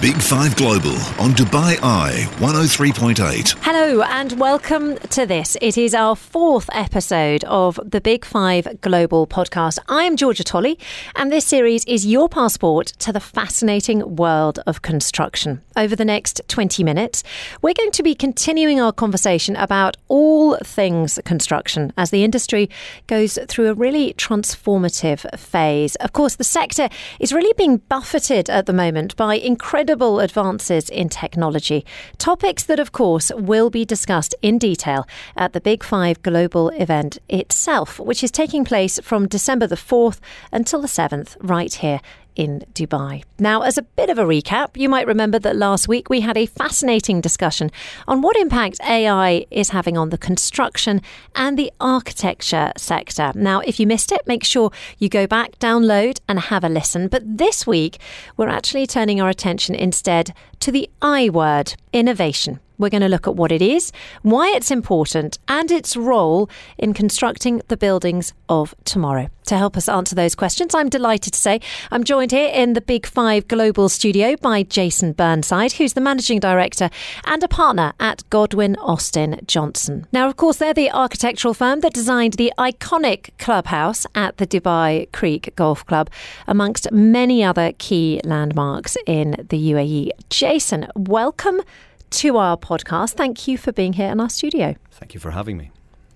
Big 0.00 0.16
Five 0.18 0.54
Global 0.56 0.94
on 1.18 1.30
Dubai 1.30 1.78
Eye 1.82 2.28
103.8. 2.36 3.56
Hello 3.62 4.02
and 4.02 4.38
welcome 4.38 4.98
to 4.98 5.24
this. 5.24 5.56
It 5.62 5.78
is 5.78 5.94
our 5.94 6.14
fourth 6.14 6.68
episode 6.74 7.44
of 7.44 7.80
the 7.82 8.02
Big 8.02 8.26
Five 8.26 8.82
Global 8.82 9.26
podcast. 9.26 9.78
I 9.88 10.04
am 10.04 10.16
Georgia 10.16 10.44
Tolley, 10.44 10.78
and 11.16 11.32
this 11.32 11.46
series 11.46 11.82
is 11.86 12.04
your 12.04 12.28
passport 12.28 12.88
to 12.98 13.10
the 13.10 13.20
fascinating 13.20 14.16
world 14.16 14.58
of 14.66 14.82
construction. 14.82 15.62
Over 15.76 15.96
the 15.96 16.04
next 16.04 16.42
20 16.46 16.84
minutes, 16.84 17.24
we're 17.62 17.74
going 17.74 17.90
to 17.92 18.02
be 18.02 18.14
continuing 18.14 18.78
our 18.78 18.92
conversation 18.92 19.56
about 19.56 19.96
all 20.08 20.58
things 20.58 21.18
construction 21.24 21.92
as 21.96 22.10
the 22.10 22.22
industry 22.22 22.68
goes 23.06 23.38
through 23.48 23.70
a 23.70 23.74
really 23.74 24.12
transformative 24.14 25.38
phase. 25.38 25.94
Of 25.96 26.12
course, 26.12 26.36
the 26.36 26.44
sector 26.44 26.90
is 27.18 27.32
really 27.32 27.54
being 27.56 27.78
buffeted 27.78 28.50
at 28.50 28.66
the 28.66 28.72
moment 28.74 29.16
by 29.16 29.36
incredible 29.36 29.86
advances 30.02 30.88
in 30.88 31.08
technology. 31.08 31.84
Topics 32.18 32.62
that, 32.64 32.78
of 32.78 32.92
course, 32.92 33.32
will 33.34 33.70
be 33.70 33.84
discussed 33.84 34.34
in 34.42 34.58
detail 34.58 35.06
at 35.36 35.52
the 35.52 35.60
Big 35.60 35.82
Five 35.82 36.22
Global 36.22 36.68
event 36.70 37.18
itself, 37.28 37.98
which 37.98 38.22
is 38.22 38.30
taking 38.30 38.64
place 38.64 39.00
from 39.02 39.26
December 39.26 39.66
the 39.66 39.76
4th 39.76 40.20
until 40.52 40.80
the 40.80 40.88
7th, 40.88 41.36
right 41.40 41.72
here 41.72 42.00
in 42.36 42.62
Dubai. 42.74 43.24
Now, 43.38 43.62
as 43.62 43.76
a 43.76 43.82
bit 43.82 44.10
of 44.10 44.18
a 44.18 44.24
recap, 44.24 44.76
you 44.76 44.88
might 44.88 45.06
remember 45.06 45.38
that 45.40 45.56
last 45.56 45.88
week 45.88 46.08
we 46.08 46.20
had 46.20 46.36
a 46.36 46.46
fascinating 46.46 47.20
discussion 47.20 47.70
on 48.06 48.22
what 48.22 48.36
impact 48.36 48.78
AI 48.82 49.46
is 49.50 49.70
having 49.70 49.96
on 49.96 50.10
the 50.10 50.18
construction 50.18 51.02
and 51.34 51.58
the 51.58 51.72
architecture 51.80 52.72
sector. 52.76 53.32
Now, 53.34 53.60
if 53.60 53.80
you 53.80 53.86
missed 53.86 54.12
it, 54.12 54.26
make 54.26 54.44
sure 54.44 54.70
you 54.98 55.08
go 55.08 55.26
back, 55.26 55.58
download, 55.58 56.20
and 56.28 56.38
have 56.38 56.62
a 56.62 56.68
listen. 56.68 57.08
But 57.08 57.38
this 57.38 57.66
week, 57.66 57.98
we're 58.36 58.48
actually 58.48 58.86
turning 58.86 59.20
our 59.20 59.28
attention 59.28 59.74
instead 59.74 60.32
to 60.66 60.72
the 60.72 60.90
I 61.00 61.28
word 61.28 61.76
innovation. 61.92 62.58
We're 62.78 62.90
going 62.90 63.02
to 63.02 63.08
look 63.08 63.26
at 63.26 63.36
what 63.36 63.52
it 63.52 63.62
is, 63.62 63.92
why 64.22 64.52
it's 64.54 64.70
important, 64.70 65.38
and 65.48 65.70
its 65.70 65.96
role 65.96 66.50
in 66.76 66.92
constructing 66.92 67.62
the 67.68 67.76
buildings 67.76 68.34
of 68.48 68.74
tomorrow. 68.84 69.28
To 69.46 69.56
help 69.56 69.76
us 69.76 69.88
answer 69.88 70.16
those 70.16 70.34
questions, 70.34 70.74
I'm 70.74 70.88
delighted 70.88 71.32
to 71.32 71.38
say 71.38 71.60
I'm 71.92 72.02
joined 72.02 72.32
here 72.32 72.50
in 72.52 72.72
the 72.72 72.80
Big 72.80 73.06
Five 73.06 73.46
Global 73.46 73.88
studio 73.88 74.34
by 74.42 74.64
Jason 74.64 75.12
Burnside, 75.12 75.72
who's 75.72 75.92
the 75.92 76.00
managing 76.00 76.40
director 76.40 76.90
and 77.24 77.42
a 77.44 77.48
partner 77.48 77.92
at 78.00 78.28
Godwin 78.28 78.74
Austen 78.76 79.40
Johnson. 79.46 80.04
Now, 80.10 80.28
of 80.28 80.36
course, 80.36 80.56
they're 80.56 80.74
the 80.74 80.90
architectural 80.90 81.54
firm 81.54 81.80
that 81.80 81.94
designed 81.94 82.34
the 82.34 82.52
iconic 82.58 83.30
clubhouse 83.38 84.04
at 84.16 84.36
the 84.38 84.48
Dubai 84.48 85.10
Creek 85.12 85.52
Golf 85.54 85.86
Club, 85.86 86.10
amongst 86.48 86.90
many 86.90 87.44
other 87.44 87.72
key 87.78 88.20
landmarks 88.24 88.96
in 89.06 89.46
the 89.48 89.72
UAE. 89.72 90.10
Jason, 90.28 90.55
welcome 90.96 91.60
to 92.08 92.38
our 92.38 92.56
podcast. 92.56 93.12
Thank 93.12 93.46
you 93.46 93.58
for 93.58 93.72
being 93.72 93.92
here 93.92 94.10
in 94.10 94.20
our 94.20 94.30
studio. 94.30 94.74
Thank 94.90 95.12
you 95.12 95.20
for 95.20 95.32
having 95.32 95.58
me. 95.58 95.70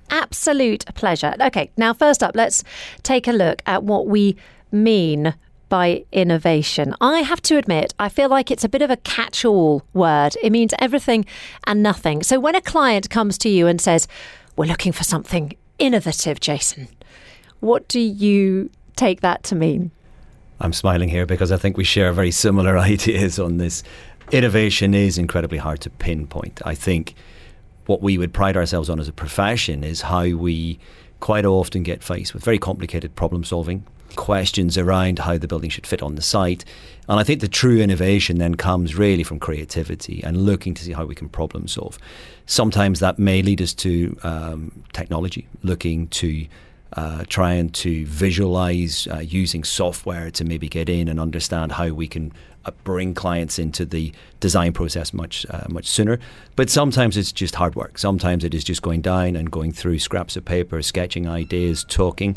Absolute 0.09 0.87
pleasure. 0.95 1.35
Okay, 1.39 1.71
now, 1.77 1.93
first 1.93 2.23
up, 2.23 2.35
let's 2.35 2.65
take 3.03 3.29
a 3.29 3.33
look 3.33 3.61
at 3.67 3.83
what 3.83 4.07
we 4.07 4.37
mean 4.73 5.35
by 5.69 6.07
innovation. 6.11 6.95
I 7.03 7.21
have 7.21 7.43
to 7.43 7.59
admit, 7.59 7.93
I 7.99 8.09
feel 8.09 8.31
like 8.31 8.51
it's 8.51 8.65
a 8.65 8.69
bit 8.71 8.81
of 8.81 8.91
a 8.91 8.97
catch 8.97 9.45
all 9.45 9.83
word. 9.93 10.35
It 10.43 10.53
means 10.53 10.73
everything 10.79 11.27
and 11.65 11.83
nothing. 11.83 12.23
So 12.23 12.41
when 12.41 12.55
a 12.55 12.63
client 12.63 13.11
comes 13.11 13.37
to 13.39 13.51
you 13.51 13.67
and 13.67 13.79
says, 13.79 14.09
We're 14.57 14.65
looking 14.65 14.93
for 14.93 15.05
something 15.05 15.53
innovative, 15.79 16.41
Jason, 16.41 16.89
what 17.61 17.87
do 17.89 18.01
you 18.01 18.71
take 18.97 19.21
that 19.21 19.43
to 19.45 19.55
mean? 19.55 19.91
I'm 20.63 20.75
smiling 20.75 21.09
here 21.09 21.25
because 21.25 21.51
I 21.51 21.57
think 21.57 21.79
we 21.79 21.85
share 21.85 22.13
very 22.13 22.31
similar 22.31 22.79
ideas 22.93 23.39
on 23.39 23.57
this. 23.57 23.83
Innovation 24.33 24.95
is 24.95 25.19
incredibly 25.19 25.59
hard 25.59 25.81
to 25.81 25.91
pinpoint. 25.91 26.63
I 26.65 26.77
think 26.77 27.17
what 27.87 28.01
we 28.01 28.17
would 28.17 28.33
pride 28.33 28.57
ourselves 28.57 28.89
on 28.89 29.01
as 29.01 29.09
a 29.09 29.13
profession 29.13 29.83
is 29.83 30.03
how 30.03 30.23
we 30.37 30.79
quite 31.19 31.45
often 31.45 31.83
get 31.83 32.01
faced 32.01 32.33
with 32.33 32.45
very 32.45 32.59
complicated 32.59 33.17
problem 33.17 33.43
solving, 33.43 33.85
questions 34.15 34.79
around 34.79 35.19
how 35.19 35.37
the 35.37 35.49
building 35.49 35.69
should 35.69 35.85
fit 35.85 36.01
on 36.01 36.15
the 36.15 36.23
site. 36.23 36.65
And 37.09 37.19
I 37.19 37.25
think 37.25 37.41
the 37.41 37.49
true 37.49 37.81
innovation 37.81 38.39
then 38.39 38.55
comes 38.55 38.95
really 38.95 39.25
from 39.25 39.41
creativity 39.41 40.23
and 40.23 40.47
looking 40.47 40.75
to 40.75 40.85
see 40.85 40.93
how 40.93 41.07
we 41.07 41.17
can 41.17 41.29
problem 41.29 41.67
solve. 41.67 41.99
Sometimes 42.47 43.01
that 43.01 43.19
may 43.19 43.43
lead 43.43 43.61
us 43.61 43.75
to 43.75 44.17
um, 44.23 44.85
technology, 44.93 45.49
looking 45.65 46.07
to 46.09 46.47
uh, 46.95 47.25
trying 47.29 47.71
to 47.71 48.05
visualize 48.07 49.07
uh, 49.09 49.19
using 49.19 49.65
software 49.65 50.31
to 50.33 50.45
maybe 50.45 50.69
get 50.69 50.89
in 50.89 51.09
and 51.09 51.21
understand 51.21 51.73
how 51.73 51.89
we 51.89 52.09
can 52.09 52.33
uh, 52.65 52.71
bring 52.85 53.15
clients 53.15 53.59
into 53.59 53.85
the 53.85 54.13
design 54.41 54.73
process 54.73 55.15
much 55.15 55.47
uh, 55.51 55.65
much 55.69 55.87
sooner. 55.87 56.19
But 56.57 56.69
sometimes 56.69 57.17
it's 57.17 57.33
just 57.33 57.55
hard 57.55 57.75
work. 57.75 57.97
Sometimes 57.99 58.45
it 58.45 58.55
is 58.55 58.65
just 58.65 58.83
going 58.83 59.01
down 59.01 59.37
and 59.37 59.51
going 59.51 59.73
through 59.73 59.99
scraps 59.99 60.37
of 60.37 60.45
paper, 60.45 60.83
sketching 60.83 61.29
ideas, 61.29 61.85
talking, 61.85 62.37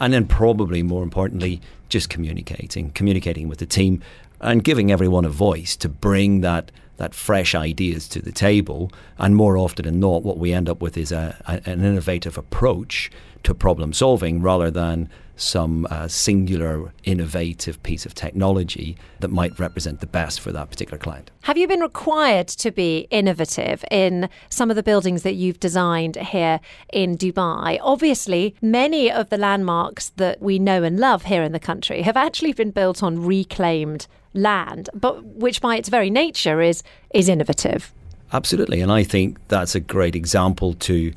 and 0.00 0.12
then 0.12 0.26
probably 0.26 0.82
more 0.82 1.02
importantly, 1.02 1.60
just 1.88 2.08
communicating, 2.08 2.90
communicating 2.90 3.48
with 3.48 3.58
the 3.58 3.66
team, 3.66 4.02
and 4.40 4.64
giving 4.64 4.90
everyone 4.90 5.24
a 5.24 5.30
voice 5.30 5.76
to 5.76 5.88
bring 5.88 6.40
that 6.40 6.70
that 7.02 7.14
fresh 7.16 7.52
ideas 7.52 8.06
to 8.06 8.22
the 8.22 8.30
table. 8.30 8.92
And 9.18 9.34
more 9.34 9.58
often 9.58 9.86
than 9.86 9.98
not, 9.98 10.22
what 10.22 10.38
we 10.38 10.52
end 10.52 10.68
up 10.68 10.80
with 10.80 10.96
is 10.96 11.10
a, 11.10 11.36
a, 11.48 11.54
an 11.68 11.84
innovative 11.84 12.38
approach 12.38 13.10
to 13.42 13.54
problem 13.54 13.92
solving 13.92 14.40
rather 14.40 14.70
than 14.70 15.10
some 15.42 15.86
uh, 15.90 16.08
singular 16.08 16.92
innovative 17.04 17.82
piece 17.82 18.06
of 18.06 18.14
technology 18.14 18.96
that 19.20 19.28
might 19.28 19.58
represent 19.58 20.00
the 20.00 20.06
best 20.06 20.40
for 20.40 20.52
that 20.52 20.70
particular 20.70 20.98
client. 20.98 21.30
Have 21.42 21.58
you 21.58 21.66
been 21.66 21.80
required 21.80 22.48
to 22.48 22.70
be 22.70 23.06
innovative 23.10 23.84
in 23.90 24.28
some 24.48 24.70
of 24.70 24.76
the 24.76 24.82
buildings 24.82 25.22
that 25.22 25.34
you've 25.34 25.60
designed 25.60 26.16
here 26.16 26.60
in 26.92 27.16
Dubai? 27.16 27.78
Obviously, 27.82 28.54
many 28.62 29.10
of 29.10 29.28
the 29.30 29.38
landmarks 29.38 30.10
that 30.16 30.40
we 30.40 30.58
know 30.58 30.82
and 30.82 30.98
love 30.98 31.24
here 31.24 31.42
in 31.42 31.52
the 31.52 31.60
country 31.60 32.02
have 32.02 32.16
actually 32.16 32.52
been 32.52 32.70
built 32.70 33.02
on 33.02 33.24
reclaimed 33.24 34.06
land, 34.34 34.88
but 34.94 35.24
which 35.24 35.60
by 35.60 35.76
its 35.76 35.88
very 35.88 36.10
nature 36.10 36.60
is 36.60 36.82
is 37.12 37.28
innovative. 37.28 37.92
Absolutely, 38.32 38.80
and 38.80 38.90
I 38.90 39.04
think 39.04 39.38
that's 39.48 39.74
a 39.74 39.80
great 39.80 40.16
example 40.16 40.72
to 40.74 41.12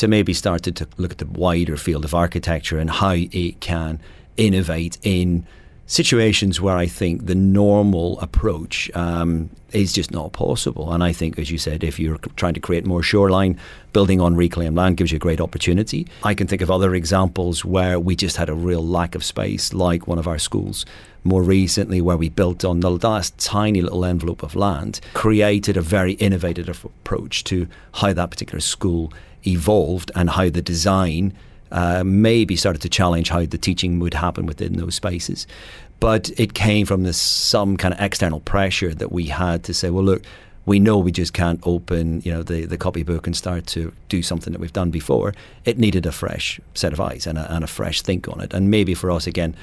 to 0.00 0.08
maybe 0.08 0.32
start 0.32 0.62
to, 0.62 0.72
to 0.72 0.88
look 0.96 1.12
at 1.12 1.18
the 1.18 1.26
wider 1.26 1.76
field 1.76 2.06
of 2.06 2.14
architecture 2.14 2.78
and 2.78 2.88
how 2.88 3.12
it 3.14 3.60
can 3.60 4.00
innovate 4.38 4.96
in 5.02 5.46
situations 5.84 6.58
where 6.58 6.76
I 6.76 6.86
think 6.86 7.26
the 7.26 7.34
normal 7.34 8.18
approach 8.20 8.90
um, 8.94 9.50
is 9.72 9.92
just 9.92 10.10
not 10.10 10.32
possible. 10.32 10.90
And 10.90 11.04
I 11.04 11.12
think, 11.12 11.38
as 11.38 11.50
you 11.50 11.58
said, 11.58 11.84
if 11.84 11.98
you're 11.98 12.16
trying 12.36 12.54
to 12.54 12.60
create 12.60 12.86
more 12.86 13.02
shoreline, 13.02 13.60
building 13.92 14.22
on 14.22 14.36
reclaimed 14.36 14.74
land 14.74 14.96
gives 14.96 15.12
you 15.12 15.16
a 15.16 15.18
great 15.18 15.40
opportunity. 15.40 16.06
I 16.22 16.32
can 16.32 16.46
think 16.46 16.62
of 16.62 16.70
other 16.70 16.94
examples 16.94 17.62
where 17.62 18.00
we 18.00 18.16
just 18.16 18.38
had 18.38 18.48
a 18.48 18.54
real 18.54 18.86
lack 18.86 19.14
of 19.14 19.22
space, 19.22 19.74
like 19.74 20.06
one 20.06 20.18
of 20.18 20.26
our 20.26 20.38
schools 20.38 20.86
more 21.24 21.42
recently, 21.42 22.00
where 22.00 22.16
we 22.16 22.30
built 22.30 22.64
on 22.64 22.80
the 22.80 22.90
last 22.92 23.36
tiny 23.36 23.82
little 23.82 24.06
envelope 24.06 24.42
of 24.42 24.56
land, 24.56 25.00
created 25.12 25.76
a 25.76 25.82
very 25.82 26.12
innovative 26.14 26.68
approach 26.84 27.44
to 27.44 27.66
how 27.92 28.14
that 28.14 28.30
particular 28.30 28.60
school 28.60 29.12
evolved 29.46 30.10
and 30.14 30.30
how 30.30 30.50
the 30.50 30.62
design 30.62 31.32
uh, 31.70 32.02
maybe 32.04 32.56
started 32.56 32.82
to 32.82 32.88
challenge 32.88 33.30
how 33.30 33.46
the 33.46 33.58
teaching 33.58 34.00
would 34.00 34.14
happen 34.14 34.46
within 34.46 34.76
those 34.76 34.94
spaces. 34.94 35.46
But 36.00 36.30
it 36.38 36.54
came 36.54 36.86
from 36.86 37.02
this 37.02 37.18
some 37.18 37.76
kind 37.76 37.94
of 37.94 38.00
external 38.00 38.40
pressure 38.40 38.94
that 38.94 39.12
we 39.12 39.26
had 39.26 39.64
to 39.64 39.74
say, 39.74 39.90
well, 39.90 40.04
look, 40.04 40.22
we 40.66 40.78
know 40.78 40.98
we 40.98 41.12
just 41.12 41.32
can't 41.32 41.60
open, 41.64 42.22
you 42.24 42.32
know, 42.32 42.42
the, 42.42 42.64
the 42.64 42.78
copybook 42.78 43.26
and 43.26 43.36
start 43.36 43.66
to 43.68 43.92
do 44.08 44.22
something 44.22 44.52
that 44.52 44.60
we've 44.60 44.72
done 44.72 44.90
before. 44.90 45.34
It 45.64 45.78
needed 45.78 46.06
a 46.06 46.12
fresh 46.12 46.60
set 46.74 46.92
of 46.92 47.00
eyes 47.00 47.26
and 47.26 47.38
a, 47.38 47.52
and 47.54 47.64
a 47.64 47.66
fresh 47.66 48.02
think 48.02 48.28
on 48.28 48.40
it. 48.40 48.52
And 48.54 48.70
maybe 48.70 48.94
for 48.94 49.10
us, 49.10 49.26
again, 49.26 49.54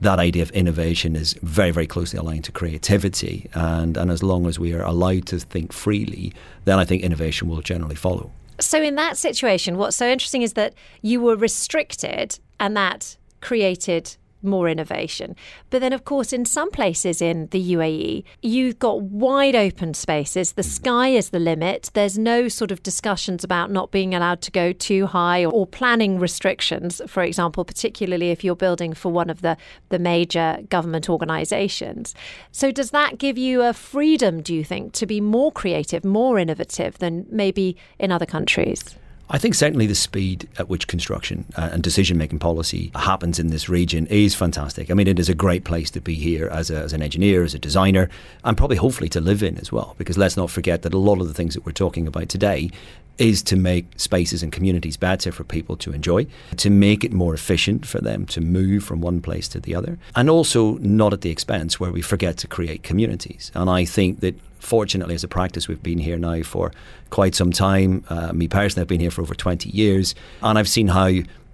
that 0.00 0.18
idea 0.18 0.42
of 0.42 0.50
innovation 0.50 1.16
is 1.16 1.34
very, 1.42 1.70
very 1.70 1.86
closely 1.86 2.18
aligned 2.18 2.44
to 2.44 2.52
creativity. 2.52 3.48
And, 3.54 3.96
and 3.96 4.10
as 4.10 4.22
long 4.22 4.46
as 4.46 4.58
we 4.58 4.72
are 4.74 4.82
allowed 4.82 5.26
to 5.26 5.38
think 5.38 5.72
freely, 5.72 6.32
then 6.64 6.78
I 6.78 6.84
think 6.84 7.02
innovation 7.02 7.48
will 7.48 7.62
generally 7.62 7.94
follow. 7.94 8.30
So, 8.60 8.80
in 8.82 8.94
that 8.94 9.16
situation, 9.16 9.76
what's 9.76 9.96
so 9.96 10.08
interesting 10.08 10.42
is 10.42 10.52
that 10.54 10.74
you 11.02 11.20
were 11.20 11.36
restricted 11.36 12.38
and 12.60 12.76
that 12.76 13.16
created 13.40 14.16
more 14.44 14.68
innovation. 14.68 15.34
But 15.70 15.80
then, 15.80 15.92
of 15.92 16.04
course, 16.04 16.32
in 16.32 16.44
some 16.44 16.70
places 16.70 17.20
in 17.22 17.48
the 17.48 17.72
UAE, 17.74 18.24
you've 18.42 18.78
got 18.78 19.02
wide 19.02 19.54
open 19.54 19.94
spaces. 19.94 20.52
The 20.52 20.62
mm. 20.62 20.66
sky 20.66 21.08
is 21.08 21.30
the 21.30 21.38
limit. 21.38 21.90
There's 21.94 22.18
no 22.18 22.48
sort 22.48 22.70
of 22.70 22.82
discussions 22.82 23.44
about 23.44 23.70
not 23.70 23.90
being 23.90 24.14
allowed 24.14 24.40
to 24.42 24.50
go 24.50 24.72
too 24.72 25.06
high 25.06 25.44
or, 25.44 25.64
planning 25.66 26.18
restrictions, 26.18 27.00
for 27.06 27.22
example, 27.22 27.64
particularly 27.64 28.30
if 28.30 28.44
you're 28.44 28.54
building 28.54 28.92
for 28.92 29.10
one 29.10 29.30
of 29.30 29.40
the, 29.40 29.56
the 29.88 29.98
major 29.98 30.58
government 30.68 31.08
organizations. 31.08 32.14
So, 32.52 32.70
does 32.70 32.90
that 32.90 33.18
give 33.18 33.38
you 33.38 33.62
a 33.62 33.72
freedom, 33.72 34.42
do 34.42 34.54
you 34.54 34.62
think, 34.62 34.92
to 34.92 35.06
be 35.06 35.20
more 35.20 35.50
creative, 35.50 36.04
more 36.04 36.38
innovative 36.38 36.98
than 36.98 37.26
maybe 37.30 37.76
in 37.98 38.12
other 38.12 38.26
countries? 38.26 38.96
I 39.30 39.38
think 39.38 39.54
certainly 39.54 39.86
the 39.86 39.94
speed 39.94 40.48
at 40.58 40.68
which 40.68 40.86
construction 40.86 41.46
uh, 41.56 41.70
and 41.72 41.82
decision 41.82 42.18
making 42.18 42.40
policy 42.40 42.90
happens 42.94 43.38
in 43.38 43.48
this 43.48 43.68
region 43.68 44.06
is 44.08 44.34
fantastic. 44.34 44.90
I 44.90 44.94
mean, 44.94 45.08
it 45.08 45.18
is 45.18 45.30
a 45.30 45.34
great 45.34 45.64
place 45.64 45.90
to 45.92 46.00
be 46.00 46.14
here 46.14 46.48
as, 46.48 46.70
a, 46.70 46.76
as 46.76 46.92
an 46.92 47.02
engineer, 47.02 47.42
as 47.42 47.54
a 47.54 47.58
designer, 47.58 48.10
and 48.44 48.56
probably 48.56 48.76
hopefully 48.76 49.08
to 49.10 49.20
live 49.20 49.42
in 49.42 49.56
as 49.58 49.72
well. 49.72 49.94
Because 49.96 50.18
let's 50.18 50.36
not 50.36 50.50
forget 50.50 50.82
that 50.82 50.92
a 50.92 50.98
lot 50.98 51.20
of 51.20 51.28
the 51.28 51.34
things 51.34 51.54
that 51.54 51.64
we're 51.64 51.72
talking 51.72 52.06
about 52.06 52.28
today 52.28 52.70
is 53.16 53.42
to 53.44 53.56
make 53.56 53.86
spaces 53.96 54.42
and 54.42 54.52
communities 54.52 54.96
better 54.96 55.32
for 55.32 55.44
people 55.44 55.76
to 55.76 55.92
enjoy, 55.92 56.26
to 56.56 56.68
make 56.68 57.04
it 57.04 57.12
more 57.12 57.32
efficient 57.32 57.86
for 57.86 58.00
them 58.00 58.26
to 58.26 58.40
move 58.40 58.84
from 58.84 59.00
one 59.00 59.20
place 59.20 59.48
to 59.48 59.60
the 59.60 59.74
other, 59.74 59.98
and 60.16 60.28
also 60.28 60.74
not 60.78 61.12
at 61.12 61.22
the 61.22 61.30
expense 61.30 61.78
where 61.78 61.92
we 61.92 62.02
forget 62.02 62.36
to 62.36 62.48
create 62.48 62.82
communities. 62.82 63.52
And 63.54 63.70
I 63.70 63.84
think 63.84 64.20
that 64.20 64.38
fortunately, 64.64 65.14
as 65.14 65.24
a 65.24 65.28
practice, 65.28 65.68
we've 65.68 65.82
been 65.82 65.98
here 65.98 66.18
now 66.18 66.42
for 66.42 66.72
quite 67.10 67.34
some 67.34 67.52
time. 67.52 68.04
Uh, 68.08 68.32
me 68.32 68.48
personally, 68.48 68.82
I've 68.82 68.88
been 68.88 69.00
here 69.00 69.10
for 69.10 69.22
over 69.22 69.34
20 69.34 69.68
years, 69.70 70.14
and 70.42 70.58
I've 70.58 70.68
seen 70.68 70.88
how 70.88 71.10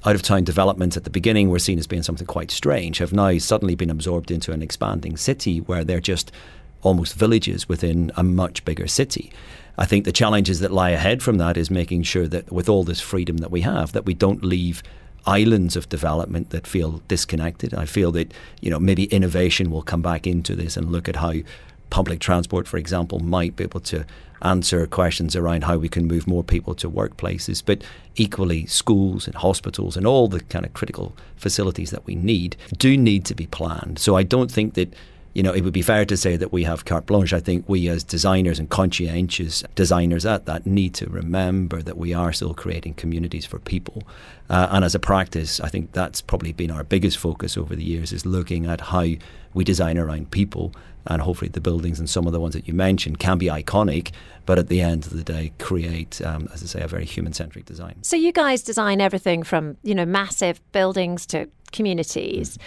out 0.06 0.14
of 0.14 0.22
town 0.22 0.44
developments 0.44 0.96
at 0.96 1.04
the 1.04 1.10
beginning 1.10 1.50
were 1.50 1.58
seen 1.58 1.78
as 1.78 1.86
being 1.86 2.02
something 2.02 2.26
quite 2.26 2.50
strange 2.50 2.98
have 2.98 3.12
now 3.12 3.36
suddenly 3.36 3.74
been 3.74 3.90
absorbed 3.90 4.30
into 4.30 4.52
an 4.52 4.62
expanding 4.62 5.16
city 5.16 5.58
where 5.60 5.84
they're 5.84 6.00
just 6.00 6.32
almost 6.82 7.14
villages 7.14 7.68
within 7.68 8.10
a 8.16 8.22
much 8.22 8.64
bigger 8.64 8.86
city. 8.86 9.30
I 9.76 9.84
think 9.84 10.04
the 10.04 10.12
challenges 10.12 10.60
that 10.60 10.72
lie 10.72 10.90
ahead 10.90 11.22
from 11.22 11.38
that 11.38 11.56
is 11.56 11.70
making 11.70 12.04
sure 12.04 12.26
that 12.28 12.50
with 12.50 12.68
all 12.68 12.84
this 12.84 13.00
freedom 13.00 13.38
that 13.38 13.50
we 13.50 13.60
have, 13.60 13.92
that 13.92 14.06
we 14.06 14.14
don't 14.14 14.42
leave 14.42 14.82
islands 15.26 15.76
of 15.76 15.88
development 15.88 16.50
that 16.50 16.66
feel 16.66 17.02
disconnected. 17.08 17.74
I 17.74 17.84
feel 17.84 18.10
that 18.12 18.32
you 18.60 18.70
know 18.70 18.78
maybe 18.78 19.04
innovation 19.04 19.70
will 19.70 19.82
come 19.82 20.02
back 20.02 20.26
into 20.26 20.54
this 20.54 20.76
and 20.76 20.90
look 20.90 21.08
at 21.08 21.16
how 21.16 21.34
public 21.90 22.20
transport, 22.20 22.66
for 22.66 22.78
example, 22.78 23.18
might 23.18 23.56
be 23.56 23.64
able 23.64 23.80
to 23.80 24.06
answer 24.42 24.86
questions 24.86 25.36
around 25.36 25.64
how 25.64 25.76
we 25.76 25.88
can 25.88 26.06
move 26.06 26.26
more 26.26 26.42
people 26.42 26.74
to 26.74 26.90
workplaces, 26.90 27.62
but 27.64 27.82
equally 28.16 28.64
schools 28.66 29.26
and 29.26 29.36
hospitals 29.36 29.96
and 29.96 30.06
all 30.06 30.28
the 30.28 30.40
kind 30.40 30.64
of 30.64 30.72
critical 30.72 31.14
facilities 31.36 31.90
that 31.90 32.06
we 32.06 32.14
need 32.14 32.56
do 32.78 32.96
need 32.96 33.24
to 33.26 33.34
be 33.34 33.46
planned. 33.46 33.98
So 33.98 34.16
I 34.16 34.22
don't 34.22 34.50
think 34.50 34.74
that 34.74 34.94
you 35.32 35.42
know, 35.42 35.52
it 35.52 35.62
would 35.62 35.72
be 35.72 35.82
fair 35.82 36.04
to 36.04 36.16
say 36.16 36.36
that 36.36 36.52
we 36.52 36.64
have 36.64 36.84
carte 36.84 37.06
blanche. 37.06 37.32
I 37.32 37.40
think 37.40 37.68
we, 37.68 37.88
as 37.88 38.02
designers 38.02 38.58
and 38.58 38.68
conscientious 38.68 39.62
designers 39.76 40.26
at 40.26 40.46
that, 40.46 40.66
need 40.66 40.92
to 40.94 41.06
remember 41.08 41.82
that 41.82 41.96
we 41.96 42.12
are 42.12 42.32
still 42.32 42.52
creating 42.52 42.94
communities 42.94 43.46
for 43.46 43.60
people. 43.60 44.02
Uh, 44.48 44.68
and 44.72 44.84
as 44.84 44.94
a 44.94 44.98
practice, 44.98 45.60
I 45.60 45.68
think 45.68 45.92
that's 45.92 46.20
probably 46.20 46.52
been 46.52 46.72
our 46.72 46.82
biggest 46.82 47.18
focus 47.18 47.56
over 47.56 47.76
the 47.76 47.84
years 47.84 48.12
is 48.12 48.26
looking 48.26 48.66
at 48.66 48.80
how 48.80 49.06
we 49.54 49.64
design 49.64 49.98
around 49.98 50.32
people. 50.32 50.72
And 51.06 51.22
hopefully, 51.22 51.48
the 51.48 51.62
buildings 51.62 51.98
and 51.98 52.10
some 52.10 52.26
of 52.26 52.32
the 52.32 52.40
ones 52.40 52.54
that 52.54 52.68
you 52.68 52.74
mentioned 52.74 53.20
can 53.20 53.38
be 53.38 53.46
iconic, 53.46 54.10
but 54.44 54.58
at 54.58 54.68
the 54.68 54.82
end 54.82 55.06
of 55.06 55.16
the 55.16 55.24
day, 55.24 55.52
create, 55.58 56.20
um, 56.20 56.46
as 56.52 56.62
I 56.62 56.66
say, 56.66 56.82
a 56.82 56.88
very 56.88 57.06
human 57.06 57.32
centric 57.32 57.64
design. 57.64 57.94
So, 58.02 58.16
you 58.16 58.32
guys 58.32 58.62
design 58.62 59.00
everything 59.00 59.42
from, 59.42 59.78
you 59.82 59.94
know, 59.94 60.04
massive 60.04 60.60
buildings 60.72 61.24
to 61.26 61.48
communities. 61.72 62.58
Mm. 62.58 62.60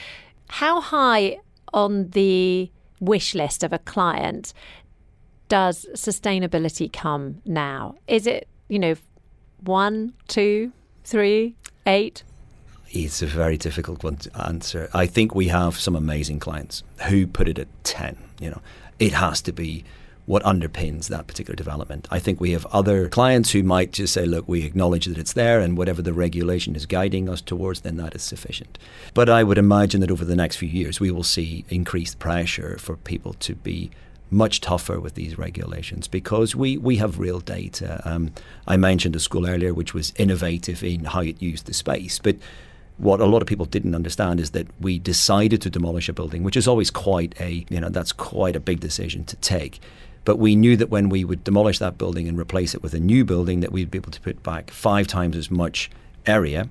How 0.49 0.81
high 0.81 1.37
on 1.73 2.09
the 2.09 2.71
wish 2.99 3.35
list 3.35 3.63
of 3.63 3.73
a 3.73 3.79
client 3.79 4.53
does 5.49 5.85
sustainability 5.93 6.91
come 6.91 7.41
now? 7.45 7.95
Is 8.07 8.25
it, 8.27 8.47
you 8.69 8.79
know, 8.79 8.95
one, 9.61 10.13
two, 10.27 10.71
three, 11.03 11.55
eight? 11.85 12.23
It's 12.89 13.21
a 13.21 13.27
very 13.27 13.57
difficult 13.57 14.03
one 14.03 14.17
to 14.17 14.45
answer. 14.45 14.89
I 14.93 15.07
think 15.07 15.33
we 15.33 15.47
have 15.47 15.79
some 15.79 15.95
amazing 15.95 16.39
clients 16.39 16.83
who 17.09 17.25
put 17.25 17.47
it 17.47 17.57
at 17.57 17.67
10. 17.83 18.17
You 18.39 18.51
know, 18.51 18.61
it 18.99 19.13
has 19.13 19.41
to 19.43 19.51
be 19.51 19.83
what 20.25 20.43
underpins 20.43 21.07
that 21.07 21.27
particular 21.27 21.55
development. 21.55 22.07
I 22.09 22.19
think 22.19 22.39
we 22.39 22.51
have 22.51 22.65
other 22.67 23.09
clients 23.09 23.51
who 23.51 23.61
might 23.61 23.91
just 23.91 24.13
say, 24.13 24.25
look, 24.25 24.47
we 24.47 24.63
acknowledge 24.63 25.05
that 25.05 25.17
it's 25.17 25.33
there 25.33 25.59
and 25.59 25.77
whatever 25.77 26.01
the 26.01 26.13
regulation 26.13 26.75
is 26.75 26.85
guiding 26.85 27.27
us 27.27 27.41
towards, 27.41 27.81
then 27.81 27.97
that 27.97 28.15
is 28.15 28.23
sufficient. 28.23 28.77
But 29.13 29.29
I 29.29 29.43
would 29.43 29.57
imagine 29.57 29.99
that 30.01 30.11
over 30.11 30.23
the 30.23 30.35
next 30.35 30.55
few 30.55 30.69
years, 30.69 30.99
we 30.99 31.11
will 31.11 31.23
see 31.23 31.65
increased 31.69 32.19
pressure 32.19 32.77
for 32.77 32.95
people 32.95 33.33
to 33.33 33.55
be 33.55 33.91
much 34.31 34.61
tougher 34.61 34.99
with 34.99 35.13
these 35.13 35.37
regulations 35.37 36.07
because 36.07 36.55
we, 36.55 36.77
we 36.77 36.95
have 36.97 37.19
real 37.19 37.39
data. 37.39 38.01
Um, 38.05 38.31
I 38.65 38.77
mentioned 38.77 39.15
a 39.15 39.19
school 39.19 39.47
earlier 39.47 39.73
which 39.73 39.93
was 39.93 40.13
innovative 40.15 40.83
in 40.83 41.05
how 41.05 41.21
it 41.21 41.41
used 41.41 41.65
the 41.65 41.73
space, 41.73 42.17
but 42.17 42.37
what 42.97 43.19
a 43.19 43.25
lot 43.25 43.41
of 43.41 43.47
people 43.47 43.65
didn't 43.65 43.95
understand 43.95 44.39
is 44.39 44.51
that 44.51 44.67
we 44.79 44.99
decided 44.99 45.61
to 45.61 45.69
demolish 45.69 46.09
a 46.09 46.13
building, 46.13 46.43
which 46.43 46.57
is 46.57 46.67
always 46.67 46.91
quite 46.91 47.39
a 47.39 47.65
you 47.69 47.79
know 47.79 47.89
that's 47.89 48.11
quite 48.11 48.55
a 48.55 48.59
big 48.59 48.79
decision 48.79 49.23
to 49.25 49.35
take. 49.37 49.79
But 50.25 50.37
we 50.37 50.55
knew 50.55 50.77
that 50.77 50.89
when 50.89 51.09
we 51.09 51.25
would 51.25 51.43
demolish 51.43 51.79
that 51.79 51.97
building 51.97 52.27
and 52.27 52.37
replace 52.37 52.73
it 52.73 52.81
with 52.81 52.93
a 52.93 52.99
new 52.99 53.25
building, 53.25 53.59
that 53.59 53.71
we'd 53.71 53.91
be 53.91 53.97
able 53.97 54.11
to 54.11 54.21
put 54.21 54.41
back 54.43 54.71
five 54.71 55.07
times 55.07 55.35
as 55.35 55.51
much 55.51 55.91
area 56.25 56.69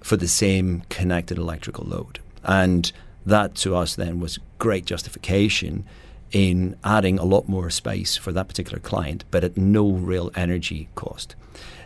for 0.00 0.16
the 0.16 0.28
same 0.28 0.82
connected 0.88 1.38
electrical 1.38 1.84
load. 1.84 2.18
And 2.42 2.90
that 3.24 3.54
to 3.56 3.76
us 3.76 3.94
then 3.94 4.18
was 4.18 4.38
great 4.58 4.86
justification 4.86 5.84
in 6.32 6.76
adding 6.84 7.18
a 7.18 7.24
lot 7.24 7.48
more 7.48 7.70
space 7.70 8.16
for 8.16 8.32
that 8.32 8.48
particular 8.48 8.78
client, 8.78 9.24
but 9.30 9.44
at 9.44 9.56
no 9.56 9.90
real 9.90 10.30
energy 10.34 10.88
cost. 10.94 11.34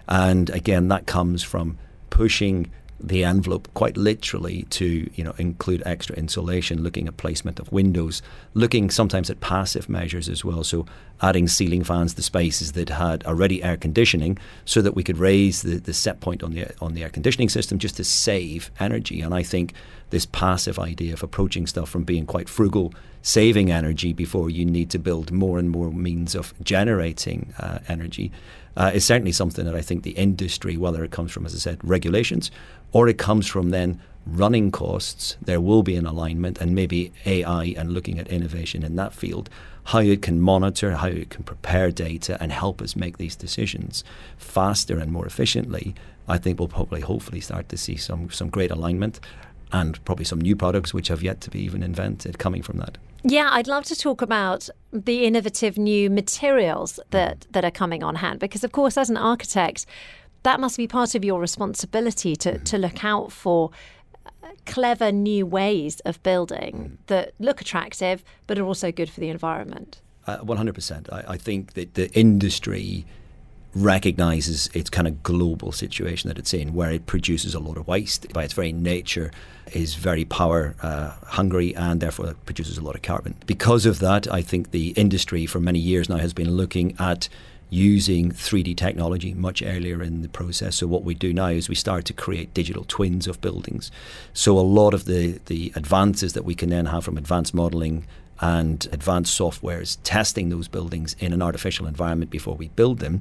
And 0.08 0.50
again, 0.50 0.88
that 0.88 1.06
comes 1.06 1.42
from 1.42 1.78
pushing 2.10 2.70
the 3.00 3.24
envelope 3.24 3.68
quite 3.74 3.96
literally 3.96 4.62
to 4.70 5.10
you 5.14 5.24
know 5.24 5.34
include 5.38 5.82
extra 5.84 6.16
insulation, 6.16 6.82
looking 6.82 7.08
at 7.08 7.16
placement 7.16 7.58
of 7.58 7.70
windows, 7.72 8.22
looking 8.54 8.90
sometimes 8.90 9.30
at 9.30 9.40
passive 9.40 9.88
measures 9.88 10.28
as 10.28 10.44
well. 10.44 10.64
So 10.64 10.86
adding 11.20 11.48
ceiling 11.48 11.84
fans 11.84 12.14
to 12.14 12.22
spaces 12.22 12.72
that 12.72 12.88
had 12.88 13.24
already 13.24 13.62
air 13.62 13.76
conditioning, 13.76 14.38
so 14.64 14.80
that 14.82 14.94
we 14.94 15.02
could 15.02 15.18
raise 15.18 15.62
the, 15.62 15.78
the 15.78 15.94
set 15.94 16.20
point 16.20 16.42
on 16.42 16.52
the 16.52 16.66
on 16.80 16.94
the 16.94 17.02
air 17.02 17.10
conditioning 17.10 17.48
system 17.48 17.78
just 17.78 17.96
to 17.96 18.04
save 18.04 18.70
energy. 18.78 19.20
And 19.20 19.34
I 19.34 19.42
think 19.42 19.74
this 20.10 20.26
passive 20.26 20.78
idea 20.78 21.12
of 21.12 21.22
approaching 21.22 21.66
stuff 21.66 21.88
from 21.88 22.04
being 22.04 22.26
quite 22.26 22.48
frugal, 22.48 22.94
saving 23.22 23.70
energy 23.70 24.12
before 24.12 24.48
you 24.50 24.64
need 24.64 24.90
to 24.90 24.98
build 24.98 25.32
more 25.32 25.58
and 25.58 25.70
more 25.70 25.90
means 25.90 26.34
of 26.34 26.54
generating 26.62 27.52
uh, 27.58 27.80
energy 27.88 28.30
uh, 28.76 28.90
is 28.94 29.04
certainly 29.04 29.32
something 29.32 29.64
that 29.64 29.74
I 29.74 29.80
think 29.80 30.02
the 30.02 30.12
industry, 30.12 30.76
whether 30.76 31.04
it 31.04 31.10
comes 31.10 31.32
from, 31.32 31.46
as 31.46 31.54
I 31.54 31.58
said, 31.58 31.78
regulations 31.82 32.50
or 32.92 33.08
it 33.08 33.18
comes 33.18 33.46
from 33.46 33.70
then 33.70 34.00
running 34.26 34.70
costs, 34.70 35.36
there 35.42 35.60
will 35.60 35.82
be 35.82 35.96
an 35.96 36.06
alignment 36.06 36.60
and 36.60 36.74
maybe 36.74 37.12
AI 37.26 37.74
and 37.76 37.92
looking 37.92 38.18
at 38.18 38.28
innovation 38.28 38.82
in 38.82 38.96
that 38.96 39.12
field, 39.12 39.50
how 39.84 39.98
it 39.98 40.22
can 40.22 40.40
monitor, 40.40 40.92
how 40.96 41.08
it 41.08 41.30
can 41.30 41.44
prepare 41.44 41.90
data 41.90 42.38
and 42.40 42.50
help 42.50 42.80
us 42.80 42.96
make 42.96 43.18
these 43.18 43.36
decisions 43.36 44.02
faster 44.38 44.98
and 44.98 45.12
more 45.12 45.26
efficiently. 45.26 45.94
I 46.26 46.38
think 46.38 46.58
we'll 46.58 46.68
probably 46.68 47.02
hopefully 47.02 47.40
start 47.40 47.68
to 47.68 47.76
see 47.76 47.96
some 47.96 48.30
some 48.30 48.48
great 48.48 48.70
alignment 48.70 49.20
and 49.72 50.02
probably 50.04 50.24
some 50.24 50.40
new 50.40 50.56
products 50.56 50.94
which 50.94 51.08
have 51.08 51.22
yet 51.22 51.40
to 51.42 51.50
be 51.50 51.60
even 51.60 51.82
invented 51.82 52.38
coming 52.38 52.62
from 52.62 52.78
that. 52.78 52.96
Yeah, 53.26 53.48
I'd 53.50 53.66
love 53.66 53.84
to 53.84 53.96
talk 53.96 54.20
about 54.20 54.68
the 54.92 55.24
innovative 55.24 55.78
new 55.78 56.10
materials 56.10 57.00
that, 57.10 57.46
that 57.50 57.64
are 57.64 57.70
coming 57.70 58.02
on 58.02 58.16
hand 58.16 58.38
because, 58.38 58.62
of 58.64 58.72
course, 58.72 58.98
as 58.98 59.08
an 59.08 59.16
architect, 59.16 59.86
that 60.42 60.60
must 60.60 60.76
be 60.76 60.86
part 60.86 61.14
of 61.14 61.24
your 61.24 61.40
responsibility 61.40 62.36
to, 62.36 62.58
to 62.58 62.76
look 62.76 63.02
out 63.02 63.32
for 63.32 63.70
uh, 64.26 64.48
clever 64.66 65.10
new 65.10 65.46
ways 65.46 66.00
of 66.00 66.22
building 66.22 66.98
that 67.06 67.32
look 67.38 67.62
attractive 67.62 68.22
but 68.46 68.58
are 68.58 68.66
also 68.66 68.92
good 68.92 69.08
for 69.08 69.20
the 69.20 69.30
environment. 69.30 70.02
Uh, 70.26 70.38
100%. 70.38 71.10
I, 71.10 71.32
I 71.32 71.36
think 71.38 71.72
that 71.72 71.94
the 71.94 72.12
industry 72.12 73.06
recognizes 73.74 74.68
its 74.72 74.88
kind 74.88 75.08
of 75.08 75.22
global 75.22 75.72
situation 75.72 76.28
that 76.28 76.38
it's 76.38 76.54
in, 76.54 76.74
where 76.74 76.90
it 76.90 77.06
produces 77.06 77.54
a 77.54 77.60
lot 77.60 77.76
of 77.76 77.86
waste 77.86 78.32
by 78.32 78.44
its 78.44 78.52
very 78.52 78.72
nature, 78.72 79.30
is 79.72 79.94
very 79.94 80.24
power 80.24 80.74
uh, 80.82 81.10
hungry, 81.26 81.74
and 81.74 82.00
therefore 82.00 82.34
produces 82.46 82.78
a 82.78 82.82
lot 82.82 82.94
of 82.94 83.02
carbon. 83.02 83.34
Because 83.46 83.86
of 83.86 83.98
that, 83.98 84.32
I 84.32 84.42
think 84.42 84.70
the 84.70 84.90
industry 84.90 85.46
for 85.46 85.60
many 85.60 85.78
years 85.78 86.08
now 86.08 86.18
has 86.18 86.32
been 86.32 86.52
looking 86.52 86.94
at 86.98 87.28
using 87.70 88.30
3D 88.30 88.76
technology 88.76 89.34
much 89.34 89.62
earlier 89.62 90.02
in 90.02 90.22
the 90.22 90.28
process. 90.28 90.76
So 90.76 90.86
what 90.86 91.02
we 91.02 91.14
do 91.14 91.32
now 91.32 91.48
is 91.48 91.68
we 91.68 91.74
start 91.74 92.04
to 92.04 92.12
create 92.12 92.54
digital 92.54 92.84
twins 92.86 93.26
of 93.26 93.40
buildings. 93.40 93.90
So 94.32 94.56
a 94.58 94.60
lot 94.60 94.94
of 94.94 95.06
the 95.06 95.40
the 95.46 95.72
advances 95.74 96.34
that 96.34 96.44
we 96.44 96.54
can 96.54 96.68
then 96.68 96.86
have 96.86 97.04
from 97.04 97.16
advanced 97.16 97.54
modeling 97.54 98.06
and 98.40 98.86
advanced 98.92 99.38
softwares 99.38 99.98
testing 100.02 100.48
those 100.50 100.68
buildings 100.68 101.16
in 101.18 101.32
an 101.32 101.40
artificial 101.40 101.86
environment 101.86 102.30
before 102.30 102.54
we 102.54 102.68
build 102.68 102.98
them 102.98 103.20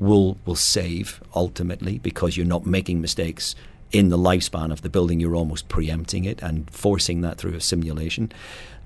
will 0.00 0.38
will 0.46 0.56
save 0.56 1.20
ultimately 1.34 1.98
because 1.98 2.36
you're 2.36 2.46
not 2.46 2.66
making 2.66 3.00
mistakes 3.00 3.54
in 3.92 4.08
the 4.08 4.18
lifespan 4.18 4.72
of 4.72 4.82
the 4.82 4.88
building. 4.88 5.20
You're 5.20 5.36
almost 5.36 5.68
preempting 5.68 6.24
it 6.24 6.42
and 6.42 6.68
forcing 6.70 7.20
that 7.20 7.38
through 7.38 7.54
a 7.54 7.60
simulation. 7.60 8.32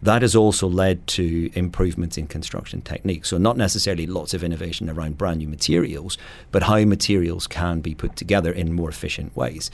That 0.02 0.22
has 0.22 0.34
also 0.34 0.66
led 0.66 1.06
to 1.08 1.50
improvements 1.54 2.18
in 2.18 2.26
construction 2.26 2.82
techniques. 2.82 3.28
So 3.28 3.38
not 3.38 3.56
necessarily 3.56 4.06
lots 4.06 4.34
of 4.34 4.42
innovation 4.42 4.90
around 4.90 5.16
brand 5.16 5.38
new 5.38 5.48
materials 5.48 6.18
but 6.50 6.64
how 6.64 6.84
materials 6.84 7.46
can 7.46 7.80
be 7.80 7.94
put 7.94 8.16
together 8.16 8.52
in 8.52 8.72
more 8.72 8.90
efficient 8.90 9.36
ways. 9.36 9.70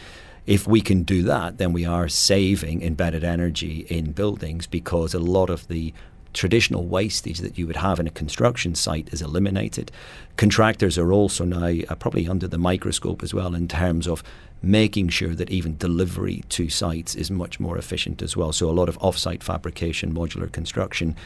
If 0.46 0.66
we 0.66 0.80
can 0.82 1.04
do 1.04 1.22
that 1.22 1.58
then 1.58 1.72
we 1.72 1.86
are 1.86 2.08
saving 2.08 2.82
embedded 2.82 3.24
energy 3.24 3.86
in 3.88 4.12
buildings 4.12 4.66
because 4.66 5.14
a 5.14 5.18
lot 5.18 5.48
of 5.48 5.66
the 5.68 5.94
traditional 6.32 6.86
wastage 6.86 7.38
that 7.38 7.58
you 7.58 7.66
would 7.66 7.76
have 7.76 7.98
in 7.98 8.06
a 8.06 8.10
construction 8.10 8.74
site 8.74 9.08
is 9.12 9.22
eliminated. 9.22 9.90
Contractors 10.36 10.96
are 10.98 11.12
also 11.12 11.44
now 11.44 11.72
uh, 11.88 11.94
probably 11.96 12.28
under 12.28 12.46
the 12.46 12.58
microscope 12.58 13.22
as 13.22 13.34
well 13.34 13.54
in 13.54 13.68
terms 13.68 14.06
of 14.06 14.22
making 14.62 15.08
sure 15.08 15.34
that 15.34 15.50
even 15.50 15.76
delivery 15.76 16.44
to 16.48 16.68
sites 16.68 17.14
is 17.14 17.30
much 17.30 17.58
more 17.58 17.78
efficient 17.78 18.22
as 18.22 18.36
well. 18.36 18.52
So 18.52 18.68
a 18.68 18.72
lot 18.72 18.88
of 18.88 18.98
off-site 19.00 19.42
fabrication, 19.42 20.14
modular 20.14 20.50
construction 20.50 21.16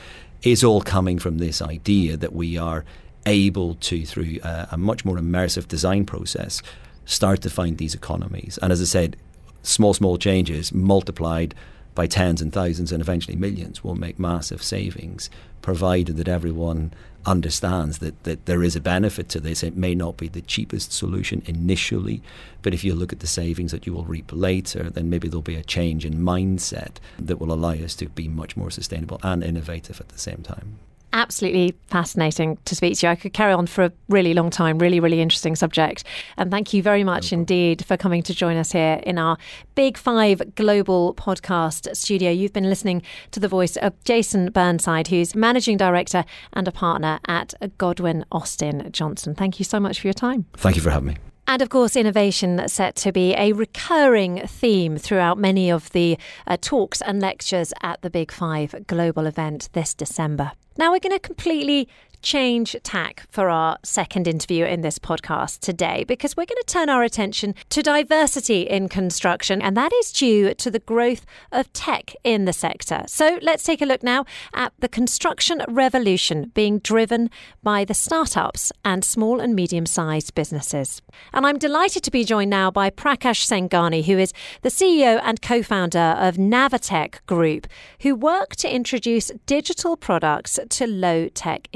is 0.42 0.62
all 0.62 0.80
coming 0.80 1.18
from 1.18 1.38
this 1.38 1.61
idea 1.61 2.16
that 2.16 2.32
we 2.32 2.56
are 2.56 2.84
able 3.26 3.75
to, 3.76 4.04
through 4.04 4.38
a, 4.42 4.68
a 4.73 4.78
much 4.78 5.04
more 5.04 5.16
immersive 5.16 5.66
design 5.66 6.04
process, 6.04 6.62
start 7.06 7.40
to 7.42 7.50
find 7.50 7.78
these 7.78 7.94
economies. 7.94 8.58
And 8.62 8.73
as 8.73 8.80
I 8.80 8.84
said, 8.84 9.16
small, 9.62 9.94
small 9.94 10.16
changes 10.18 10.73
multiplied 10.73 11.54
by 11.94 12.06
tens 12.06 12.42
and 12.42 12.52
thousands 12.52 12.92
and 12.92 13.00
eventually 13.00 13.36
millions 13.36 13.84
will 13.84 13.94
make 13.94 14.18
massive 14.18 14.62
savings, 14.62 15.30
provided 15.62 16.16
that 16.16 16.28
everyone 16.28 16.92
understands 17.26 17.98
that, 17.98 18.22
that 18.24 18.46
there 18.46 18.62
is 18.62 18.76
a 18.76 18.80
benefit 18.80 19.28
to 19.30 19.40
this. 19.40 19.62
It 19.62 19.76
may 19.76 19.94
not 19.94 20.16
be 20.16 20.28
the 20.28 20.42
cheapest 20.42 20.92
solution 20.92 21.42
initially, 21.46 22.22
but 22.62 22.74
if 22.74 22.84
you 22.84 22.94
look 22.94 23.12
at 23.12 23.20
the 23.20 23.26
savings 23.26 23.72
that 23.72 23.86
you 23.86 23.92
will 23.92 24.04
reap 24.04 24.30
later, 24.32 24.90
then 24.90 25.08
maybe 25.08 25.28
there'll 25.28 25.42
be 25.42 25.56
a 25.56 25.62
change 25.62 26.04
in 26.04 26.14
mindset 26.14 26.96
that 27.18 27.38
will 27.38 27.52
allow 27.52 27.72
us 27.72 27.94
to 27.96 28.08
be 28.08 28.28
much 28.28 28.56
more 28.56 28.70
sustainable 28.70 29.20
and 29.22 29.42
innovative 29.42 30.00
at 30.00 30.08
the 30.08 30.18
same 30.18 30.42
time 30.42 30.78
absolutely 31.14 31.75
fascinating 31.87 32.59
to 32.66 32.75
speak 32.75 32.99
to 32.99 33.06
you. 33.06 33.11
I 33.11 33.14
could 33.14 33.33
carry 33.33 33.54
on 33.54 33.66
for 33.66 33.85
a 33.85 33.92
really 34.09 34.35
long 34.35 34.50
time. 34.50 34.78
Really, 34.78 35.00
really 35.00 35.23
interesting 35.23 35.56
subject. 35.56 36.04
And 36.37 36.50
thank 36.50 36.75
you 36.75 36.83
very 36.83 37.04
much 37.04 37.33
no 37.33 37.38
indeed 37.38 37.85
for 37.87 37.97
coming 37.97 38.23
to 38.25 38.35
join 38.35 38.59
us 38.59 38.73
here 38.73 39.00
in 39.04 39.16
our 39.16 39.38
Big 39.75 39.97
Five 39.97 40.54
Global 40.56 41.14
podcast 41.14 41.97
studio. 41.97 42.30
You've 42.30 42.52
been 42.52 42.68
listening 42.68 43.02
to 43.30 43.40
the 43.40 43.49
voice 43.49 43.76
of 43.76 43.92
Jason 44.04 44.50
Burnside, 44.50 45.09
who's 45.09 45.35
managing 45.35 45.78
director 45.78 46.25
and 46.52 46.68
a 46.68 46.73
partner 46.73 47.21
at 47.26 47.54
Godwin 47.78 48.25
Austen 48.30 48.90
Johnson. 48.92 49.35
Thank 49.35 49.59
you 49.59 49.64
so 49.64 49.80
much 49.80 50.00
for 50.00 50.09
your 50.09 50.14
time. 50.14 50.47
Thank 50.54 50.76
you 50.76 50.83
for 50.83 50.90
having 50.90 51.09
me. 51.09 51.33
And 51.46 51.60
of 51.60 51.68
course, 51.68 51.94
innovation 51.94 52.66
set 52.68 52.96
to 52.96 53.12
be 53.12 53.34
a 53.34 53.52
recurring 53.52 54.46
theme 54.46 54.96
throughout 54.96 55.36
many 55.36 55.70
of 55.70 55.90
the 55.90 56.18
uh, 56.46 56.56
talks 56.60 57.02
and 57.02 57.20
lectures 57.20 57.72
at 57.82 58.00
the 58.00 58.10
Big 58.10 58.32
Five 58.32 58.86
global 58.86 59.26
event 59.26 59.68
this 59.72 59.92
December. 59.94 60.52
Now 60.78 60.90
we're 60.90 61.00
going 61.00 61.12
to 61.12 61.20
completely 61.20 61.88
change 62.24 62.74
tack 62.82 63.26
for 63.30 63.50
our 63.50 63.78
second 63.84 64.26
interview 64.26 64.64
in 64.64 64.80
this 64.80 64.98
podcast 64.98 65.60
today 65.60 66.04
because 66.08 66.36
we're 66.36 66.46
going 66.46 66.60
to 66.64 66.72
turn 66.72 66.88
our 66.88 67.02
attention 67.02 67.54
to 67.68 67.82
diversity 67.82 68.62
in 68.62 68.88
construction, 68.88 69.60
and 69.60 69.76
that 69.76 69.92
is 69.92 70.10
due 70.10 70.54
to 70.54 70.70
the 70.70 70.78
growth 70.80 71.26
of 71.52 71.70
tech 71.74 72.14
in 72.24 72.46
the 72.46 72.52
sector. 72.52 73.04
So 73.06 73.38
let's 73.42 73.62
take 73.62 73.82
a 73.82 73.86
look 73.86 74.02
now 74.02 74.24
at 74.54 74.72
the 74.78 74.88
construction 74.88 75.62
revolution 75.68 76.50
being 76.54 76.78
driven 76.78 77.30
by 77.62 77.84
the 77.84 77.94
startups 77.94 78.72
and 78.84 79.04
small 79.04 79.38
and 79.38 79.54
medium 79.54 79.84
sized 79.84 80.34
businesses. 80.34 81.02
And 81.34 81.46
I'm 81.46 81.58
delighted 81.58 82.02
to 82.04 82.10
be 82.10 82.24
joined 82.24 82.50
now 82.50 82.70
by 82.70 82.88
Prakash 82.88 83.44
Senghani, 83.46 84.04
who 84.04 84.18
is 84.18 84.32
the 84.62 84.70
CEO 84.70 85.20
and 85.22 85.42
co 85.42 85.62
founder 85.62 86.16
of 86.18 86.36
Navatech 86.36 87.24
Group, 87.26 87.66
who 88.00 88.14
work 88.14 88.56
to 88.56 88.74
introduce 88.74 89.30
digital 89.44 89.96
products 89.96 90.58
to 90.70 90.86
low 90.86 91.28
tech 91.28 91.68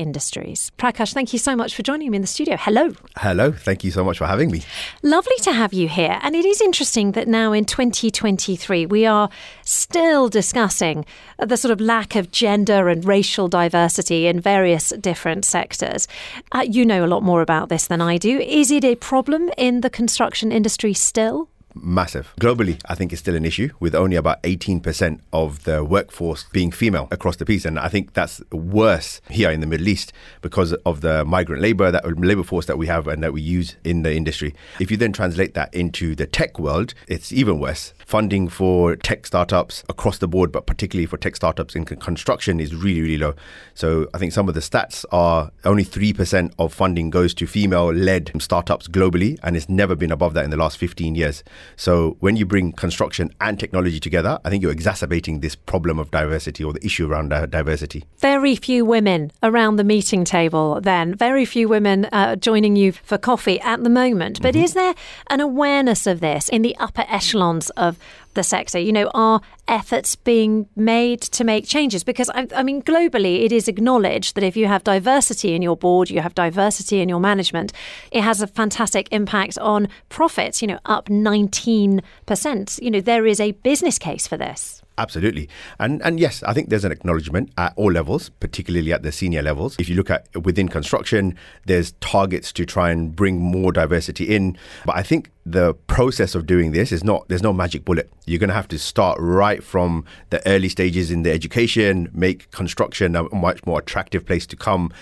Prakash, 0.78 1.12
thank 1.12 1.32
you 1.32 1.38
so 1.38 1.56
much 1.56 1.74
for 1.74 1.82
joining 1.82 2.10
me 2.10 2.16
in 2.16 2.22
the 2.22 2.28
studio. 2.28 2.56
Hello. 2.56 2.94
Hello. 3.16 3.52
Thank 3.52 3.84
you 3.84 3.90
so 3.90 4.04
much 4.04 4.18
for 4.18 4.26
having 4.26 4.50
me. 4.50 4.62
Lovely 5.02 5.36
to 5.42 5.52
have 5.52 5.72
you 5.72 5.88
here. 5.88 6.18
And 6.22 6.34
it 6.34 6.44
is 6.44 6.60
interesting 6.60 7.12
that 7.12 7.28
now 7.28 7.52
in 7.52 7.64
2023, 7.64 8.86
we 8.86 9.06
are 9.06 9.28
still 9.62 10.28
discussing 10.28 11.04
the 11.38 11.56
sort 11.56 11.72
of 11.72 11.80
lack 11.80 12.16
of 12.16 12.30
gender 12.30 12.88
and 12.88 13.04
racial 13.04 13.48
diversity 13.48 14.26
in 14.26 14.40
various 14.40 14.90
different 15.00 15.44
sectors. 15.44 16.08
Uh, 16.52 16.64
you 16.68 16.84
know 16.84 17.04
a 17.04 17.06
lot 17.06 17.22
more 17.22 17.42
about 17.42 17.68
this 17.68 17.86
than 17.86 18.00
I 18.00 18.18
do. 18.18 18.38
Is 18.38 18.70
it 18.70 18.84
a 18.84 18.94
problem 18.94 19.50
in 19.56 19.80
the 19.80 19.90
construction 19.90 20.52
industry 20.52 20.94
still? 20.94 21.48
Massive. 21.74 22.32
Globally, 22.40 22.80
I 22.86 22.94
think 22.94 23.12
it's 23.12 23.20
still 23.20 23.36
an 23.36 23.44
issue 23.44 23.70
with 23.80 23.94
only 23.94 24.16
about 24.16 24.42
18% 24.42 25.20
of 25.32 25.64
the 25.64 25.84
workforce 25.84 26.44
being 26.52 26.70
female 26.70 27.08
across 27.10 27.36
the 27.36 27.44
piece. 27.44 27.64
And 27.64 27.78
I 27.78 27.88
think 27.88 28.14
that's 28.14 28.42
worse 28.50 29.20
here 29.30 29.50
in 29.50 29.60
the 29.60 29.66
Middle 29.66 29.88
East 29.88 30.12
because 30.40 30.72
of 30.72 31.00
the 31.00 31.24
migrant 31.24 31.62
labor, 31.62 31.90
that 31.90 32.18
labor 32.18 32.42
force 32.42 32.66
that 32.66 32.78
we 32.78 32.86
have 32.86 33.06
and 33.06 33.22
that 33.22 33.32
we 33.32 33.40
use 33.40 33.76
in 33.84 34.02
the 34.02 34.14
industry. 34.14 34.54
If 34.80 34.90
you 34.90 34.96
then 34.96 35.12
translate 35.12 35.54
that 35.54 35.72
into 35.74 36.14
the 36.14 36.26
tech 36.26 36.58
world, 36.58 36.94
it's 37.06 37.32
even 37.32 37.58
worse. 37.58 37.92
Funding 38.08 38.48
for 38.48 38.96
tech 38.96 39.26
startups 39.26 39.84
across 39.90 40.16
the 40.16 40.26
board, 40.26 40.50
but 40.50 40.64
particularly 40.64 41.04
for 41.04 41.18
tech 41.18 41.36
startups 41.36 41.76
in 41.76 41.84
construction, 41.84 42.58
is 42.58 42.74
really, 42.74 43.02
really 43.02 43.18
low. 43.18 43.34
So 43.74 44.08
I 44.14 44.18
think 44.18 44.32
some 44.32 44.48
of 44.48 44.54
the 44.54 44.60
stats 44.60 45.04
are 45.12 45.50
only 45.66 45.84
3% 45.84 46.54
of 46.58 46.72
funding 46.72 47.10
goes 47.10 47.34
to 47.34 47.46
female 47.46 47.92
led 47.92 48.32
startups 48.40 48.88
globally, 48.88 49.38
and 49.42 49.58
it's 49.58 49.68
never 49.68 49.94
been 49.94 50.10
above 50.10 50.32
that 50.32 50.44
in 50.44 50.48
the 50.48 50.56
last 50.56 50.78
15 50.78 51.16
years. 51.16 51.44
So 51.76 52.16
when 52.20 52.34
you 52.36 52.46
bring 52.46 52.72
construction 52.72 53.30
and 53.42 53.60
technology 53.60 54.00
together, 54.00 54.38
I 54.42 54.48
think 54.48 54.62
you're 54.62 54.72
exacerbating 54.72 55.40
this 55.40 55.54
problem 55.54 55.98
of 55.98 56.10
diversity 56.10 56.64
or 56.64 56.72
the 56.72 56.82
issue 56.82 57.06
around 57.12 57.28
diversity. 57.28 58.06
Very 58.20 58.56
few 58.56 58.86
women 58.86 59.32
around 59.42 59.76
the 59.76 59.84
meeting 59.84 60.24
table 60.24 60.80
then, 60.80 61.14
very 61.14 61.44
few 61.44 61.68
women 61.68 62.06
uh, 62.06 62.36
joining 62.36 62.74
you 62.74 62.92
for 62.92 63.18
coffee 63.18 63.60
at 63.60 63.84
the 63.84 63.90
moment. 63.90 64.40
But 64.40 64.54
mm-hmm. 64.54 64.64
is 64.64 64.72
there 64.72 64.94
an 65.28 65.40
awareness 65.40 66.06
of 66.06 66.20
this 66.20 66.48
in 66.48 66.62
the 66.62 66.74
upper 66.78 67.04
echelons 67.06 67.68
of 67.70 67.97
the 68.34 68.42
sector? 68.42 68.78
You 68.78 68.92
know, 68.92 69.10
are 69.14 69.40
efforts 69.66 70.16
being 70.16 70.68
made 70.76 71.20
to 71.22 71.44
make 71.44 71.66
changes? 71.66 72.04
Because, 72.04 72.30
I, 72.30 72.46
I, 72.54 72.62
mean, 72.62 72.82
globally, 72.82 73.44
it 73.44 73.52
is 73.52 73.68
acknowledged 73.68 74.34
that 74.34 74.44
if 74.44 74.56
you 74.56 74.66
have 74.66 74.84
diversity 74.84 75.54
in 75.54 75.62
your 75.62 75.76
board, 75.76 76.10
you 76.10 76.20
have 76.20 76.34
diversity 76.34 77.00
in 77.00 77.08
your 77.08 77.20
management, 77.20 77.72
it 78.10 78.22
has 78.22 78.40
a 78.40 78.46
fantastic 78.46 79.08
impact 79.10 79.58
on 79.58 79.88
profits, 80.08 80.62
you 80.62 80.68
know, 80.68 80.78
up 80.84 81.08
19%. 81.08 82.82
You 82.82 82.90
know, 82.90 83.00
there 83.00 83.26
is 83.26 83.40
a 83.40 83.52
business 83.52 83.98
case 83.98 84.26
for 84.26 84.36
this. 84.36 84.82
Absolutely. 84.98 85.48
And 85.78 86.02
and 86.02 86.18
yes, 86.18 86.42
I 86.42 86.52
think 86.52 86.68
there's 86.68 86.84
an 86.84 86.92
acknowledgement 86.92 87.52
at 87.56 87.72
all 87.76 87.92
levels, 87.92 88.28
particularly 88.28 88.92
at 88.92 89.02
the 89.04 89.12
senior 89.12 89.42
levels. 89.42 89.76
If 89.78 89.88
you 89.88 89.94
look 89.94 90.10
at 90.10 90.26
within 90.42 90.68
construction, 90.68 91.36
there's 91.66 91.92
targets 92.00 92.52
to 92.54 92.66
try 92.66 92.90
and 92.90 93.14
bring 93.14 93.38
more 93.38 93.72
diversity 93.72 94.24
in. 94.24 94.58
But 94.84 94.96
I 94.96 95.04
think 95.04 95.30
the 95.52 95.74
process 95.86 96.34
of 96.34 96.46
doing 96.46 96.72
this 96.72 96.92
is 96.92 97.02
not 97.02 97.26
there's 97.28 97.42
no 97.42 97.52
magic 97.52 97.84
bullet. 97.84 98.10
You're 98.26 98.38
going 98.38 98.48
to 98.48 98.54
have 98.54 98.68
to 98.68 98.78
start 98.78 99.18
right 99.18 99.64
from 99.64 100.04
the 100.30 100.46
early 100.46 100.68
stages 100.68 101.10
in 101.10 101.22
the 101.22 101.30
education, 101.30 102.10
make 102.12 102.50
construction 102.50 103.16
a 103.16 103.34
much 103.34 103.64
more 103.64 103.78
attractive 103.78 104.26
place 104.26 104.46
to 104.48 104.56
come. 104.56 104.92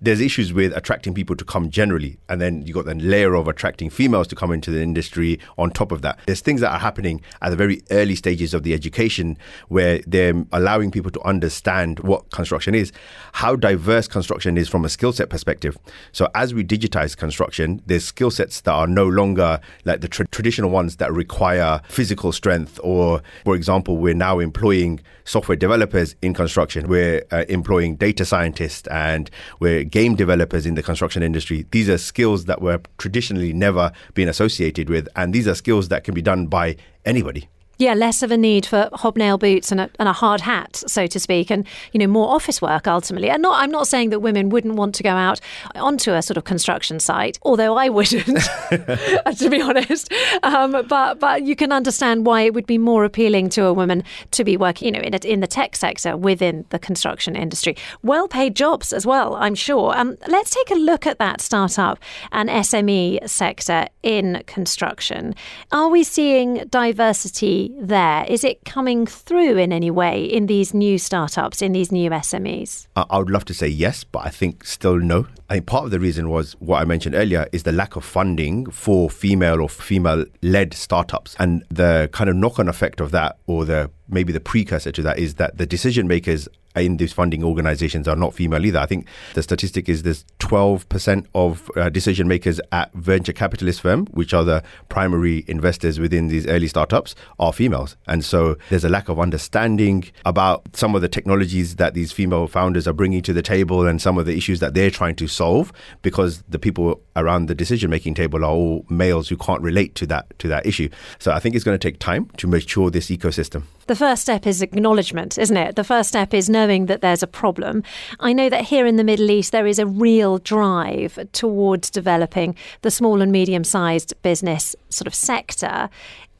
There's 0.00 0.20
issues 0.20 0.52
with 0.52 0.74
attracting 0.74 1.12
people 1.12 1.36
to 1.36 1.44
come 1.44 1.68
generally, 1.68 2.16
and 2.30 2.40
then 2.40 2.66
you 2.66 2.72
got 2.72 2.86
the 2.86 2.94
layer 2.94 3.34
of 3.34 3.48
attracting 3.48 3.90
females 3.90 4.26
to 4.28 4.34
come 4.34 4.50
into 4.50 4.70
the 4.70 4.82
industry 4.82 5.38
on 5.58 5.70
top 5.70 5.92
of 5.92 6.00
that. 6.02 6.18
There's 6.26 6.40
things 6.40 6.62
that 6.62 6.72
are 6.72 6.78
happening 6.78 7.20
at 7.42 7.50
the 7.50 7.56
very 7.56 7.82
early 7.90 8.16
stages 8.16 8.54
of 8.54 8.62
the 8.62 8.72
education 8.72 9.36
where 9.68 10.00
they're 10.06 10.42
allowing 10.52 10.90
people 10.90 11.10
to 11.10 11.20
understand 11.20 12.00
what 12.00 12.30
construction 12.30 12.74
is, 12.74 12.92
how 13.34 13.56
diverse 13.56 14.08
construction 14.08 14.56
is 14.56 14.70
from 14.70 14.86
a 14.86 14.88
skill 14.88 15.12
set 15.12 15.28
perspective. 15.28 15.76
So 16.12 16.28
as 16.34 16.54
we 16.54 16.64
digitize 16.64 17.14
construction, 17.14 17.82
there's 17.84 18.06
skill 18.06 18.30
sets 18.30 18.62
that 18.62 18.72
are 18.72 18.86
no 18.86 19.06
longer 19.06 19.60
like 19.84 20.00
the 20.00 20.08
tra- 20.08 20.26
traditional 20.28 20.70
ones 20.70 20.96
that 20.96 21.12
require 21.12 21.80
physical 21.88 22.32
strength, 22.32 22.78
or 22.82 23.22
for 23.44 23.54
example, 23.54 23.96
we're 23.96 24.14
now 24.14 24.38
employing 24.38 25.00
software 25.24 25.56
developers 25.56 26.14
in 26.22 26.34
construction. 26.34 26.88
We're 26.88 27.22
uh, 27.30 27.44
employing 27.48 27.96
data 27.96 28.24
scientists 28.24 28.86
and 28.88 29.30
we're 29.60 29.84
game 29.84 30.14
developers 30.14 30.66
in 30.66 30.74
the 30.74 30.82
construction 30.82 31.22
industry. 31.22 31.66
These 31.70 31.88
are 31.88 31.98
skills 31.98 32.44
that 32.46 32.60
were 32.60 32.80
traditionally 32.98 33.52
never 33.52 33.92
been 34.14 34.28
associated 34.28 34.88
with, 34.88 35.08
and 35.16 35.32
these 35.32 35.48
are 35.48 35.54
skills 35.54 35.88
that 35.88 36.04
can 36.04 36.14
be 36.14 36.22
done 36.22 36.46
by 36.46 36.76
anybody. 37.04 37.48
Yeah, 37.78 37.94
less 37.94 38.22
of 38.22 38.30
a 38.30 38.36
need 38.36 38.66
for 38.66 38.88
hobnail 38.92 39.38
boots 39.38 39.72
and 39.72 39.80
a, 39.80 39.90
and 39.98 40.08
a 40.08 40.12
hard 40.12 40.42
hat, 40.42 40.82
so 40.86 41.06
to 41.06 41.18
speak, 41.18 41.50
and 41.50 41.66
you 41.92 41.98
know 41.98 42.06
more 42.06 42.34
office 42.34 42.62
work 42.62 42.86
ultimately. 42.86 43.30
And 43.30 43.42
not, 43.42 43.60
I'm 43.60 43.70
not 43.70 43.88
saying 43.88 44.10
that 44.10 44.20
women 44.20 44.48
wouldn't 44.48 44.74
want 44.74 44.94
to 44.96 45.02
go 45.02 45.10
out 45.10 45.40
onto 45.74 46.12
a 46.12 46.22
sort 46.22 46.36
of 46.36 46.44
construction 46.44 47.00
site, 47.00 47.38
although 47.42 47.76
I 47.76 47.88
wouldn't, 47.88 48.26
to 48.68 49.48
be 49.50 49.60
honest. 49.60 50.12
Um, 50.42 50.86
but 50.88 51.18
but 51.18 51.42
you 51.42 51.56
can 51.56 51.72
understand 51.72 52.26
why 52.26 52.42
it 52.42 52.54
would 52.54 52.66
be 52.66 52.78
more 52.78 53.04
appealing 53.04 53.48
to 53.50 53.64
a 53.64 53.72
woman 53.72 54.04
to 54.32 54.44
be 54.44 54.56
working, 54.56 54.86
you 54.86 54.92
know, 54.92 55.00
in 55.00 55.14
a, 55.14 55.18
in 55.26 55.40
the 55.40 55.46
tech 55.46 55.76
sector 55.76 56.16
within 56.16 56.64
the 56.70 56.78
construction 56.78 57.34
industry. 57.34 57.76
Well 58.02 58.28
paid 58.28 58.54
jobs 58.54 58.92
as 58.92 59.04
well, 59.04 59.34
I'm 59.36 59.54
sure. 59.54 59.96
Um, 59.96 60.16
let's 60.28 60.50
take 60.50 60.70
a 60.70 60.78
look 60.78 61.06
at 61.06 61.18
that 61.18 61.40
startup 61.40 61.98
and 62.30 62.48
SME 62.48 63.28
sector 63.28 63.86
in 64.02 64.42
construction. 64.46 65.34
Are 65.72 65.88
we 65.88 66.04
seeing 66.04 66.64
diversity? 66.68 67.63
There? 67.78 68.24
Is 68.28 68.44
it 68.44 68.64
coming 68.64 69.06
through 69.06 69.56
in 69.58 69.72
any 69.72 69.90
way 69.90 70.24
in 70.24 70.46
these 70.46 70.74
new 70.74 70.98
startups, 70.98 71.62
in 71.62 71.72
these 71.72 71.92
new 71.92 72.10
SMEs? 72.10 72.86
I 72.96 73.18
would 73.18 73.30
love 73.30 73.44
to 73.46 73.54
say 73.54 73.68
yes, 73.68 74.04
but 74.04 74.26
I 74.26 74.30
think 74.30 74.64
still 74.64 74.98
no. 74.98 75.26
I 75.48 75.54
think 75.54 75.66
part 75.66 75.84
of 75.84 75.90
the 75.90 76.00
reason 76.00 76.30
was 76.30 76.54
what 76.58 76.80
I 76.80 76.84
mentioned 76.84 77.14
earlier 77.14 77.46
is 77.52 77.62
the 77.62 77.72
lack 77.72 77.96
of 77.96 78.04
funding 78.04 78.70
for 78.70 79.10
female 79.10 79.60
or 79.60 79.68
female 79.68 80.24
led 80.42 80.74
startups. 80.74 81.36
And 81.38 81.64
the 81.70 82.08
kind 82.12 82.30
of 82.30 82.36
knock 82.36 82.58
on 82.58 82.68
effect 82.68 83.00
of 83.00 83.10
that, 83.10 83.38
or 83.46 83.64
the 83.64 83.90
maybe 84.08 84.32
the 84.32 84.40
precursor 84.40 84.92
to 84.92 85.02
that, 85.02 85.18
is 85.18 85.34
that 85.34 85.58
the 85.58 85.66
decision 85.66 86.08
makers 86.08 86.48
in 86.76 86.96
these 86.96 87.12
funding 87.12 87.44
organizations 87.44 88.08
are 88.08 88.16
not 88.16 88.34
female 88.34 88.64
either. 88.64 88.78
I 88.78 88.86
think 88.86 89.06
the 89.34 89.42
statistic 89.42 89.88
is 89.88 90.02
there's 90.02 90.24
12% 90.40 91.26
of 91.34 91.70
uh, 91.76 91.88
decision 91.88 92.28
makers 92.28 92.60
at 92.72 92.92
venture 92.94 93.32
capitalist 93.32 93.80
firm, 93.80 94.06
which 94.06 94.34
are 94.34 94.44
the 94.44 94.62
primary 94.88 95.44
investors 95.46 96.00
within 96.00 96.28
these 96.28 96.46
early 96.46 96.68
startups, 96.68 97.14
are 97.38 97.52
females. 97.52 97.96
And 98.06 98.24
so 98.24 98.56
there's 98.70 98.84
a 98.84 98.88
lack 98.88 99.08
of 99.08 99.20
understanding 99.20 100.04
about 100.24 100.64
some 100.74 100.94
of 100.94 101.02
the 101.02 101.08
technologies 101.08 101.76
that 101.76 101.94
these 101.94 102.12
female 102.12 102.46
founders 102.46 102.88
are 102.88 102.92
bringing 102.92 103.22
to 103.22 103.32
the 103.32 103.42
table 103.42 103.86
and 103.86 104.00
some 104.02 104.18
of 104.18 104.26
the 104.26 104.36
issues 104.36 104.60
that 104.60 104.74
they're 104.74 104.90
trying 104.90 105.16
to 105.16 105.28
solve 105.28 105.72
because 106.02 106.42
the 106.48 106.58
people 106.58 107.00
around 107.16 107.46
the 107.46 107.54
decision 107.54 107.90
making 107.90 108.14
table 108.14 108.44
are 108.44 108.50
all 108.50 108.84
males 108.88 109.28
who 109.28 109.36
can't 109.36 109.62
relate 109.62 109.94
to 109.94 110.06
that 110.06 110.36
to 110.38 110.48
that 110.48 110.66
issue. 110.66 110.88
So 111.18 111.32
I 111.32 111.38
think 111.38 111.54
it's 111.54 111.64
going 111.64 111.78
to 111.78 111.90
take 111.90 111.98
time 111.98 112.30
to 112.38 112.46
mature 112.46 112.90
this 112.90 113.08
ecosystem. 113.10 113.64
The 113.86 113.96
first 113.96 114.22
step 114.22 114.46
is 114.46 114.62
acknowledgement, 114.62 115.36
isn't 115.36 115.56
it? 115.56 115.76
The 115.76 115.84
first 115.84 116.08
step 116.08 116.32
is 116.32 116.48
knowing 116.64 116.86
that 116.86 117.02
there's 117.02 117.22
a 117.22 117.26
problem. 117.26 117.82
I 118.20 118.32
know 118.32 118.48
that 118.48 118.64
here 118.64 118.86
in 118.86 118.96
the 118.96 119.04
Middle 119.04 119.30
East, 119.30 119.52
there 119.52 119.66
is 119.66 119.78
a 119.78 119.86
real 119.86 120.38
drive 120.38 121.18
towards 121.32 121.90
developing 121.90 122.56
the 122.80 122.90
small 122.90 123.20
and 123.20 123.30
medium 123.30 123.64
sized 123.64 124.14
business 124.22 124.74
sort 124.88 125.06
of 125.06 125.14
sector. 125.14 125.90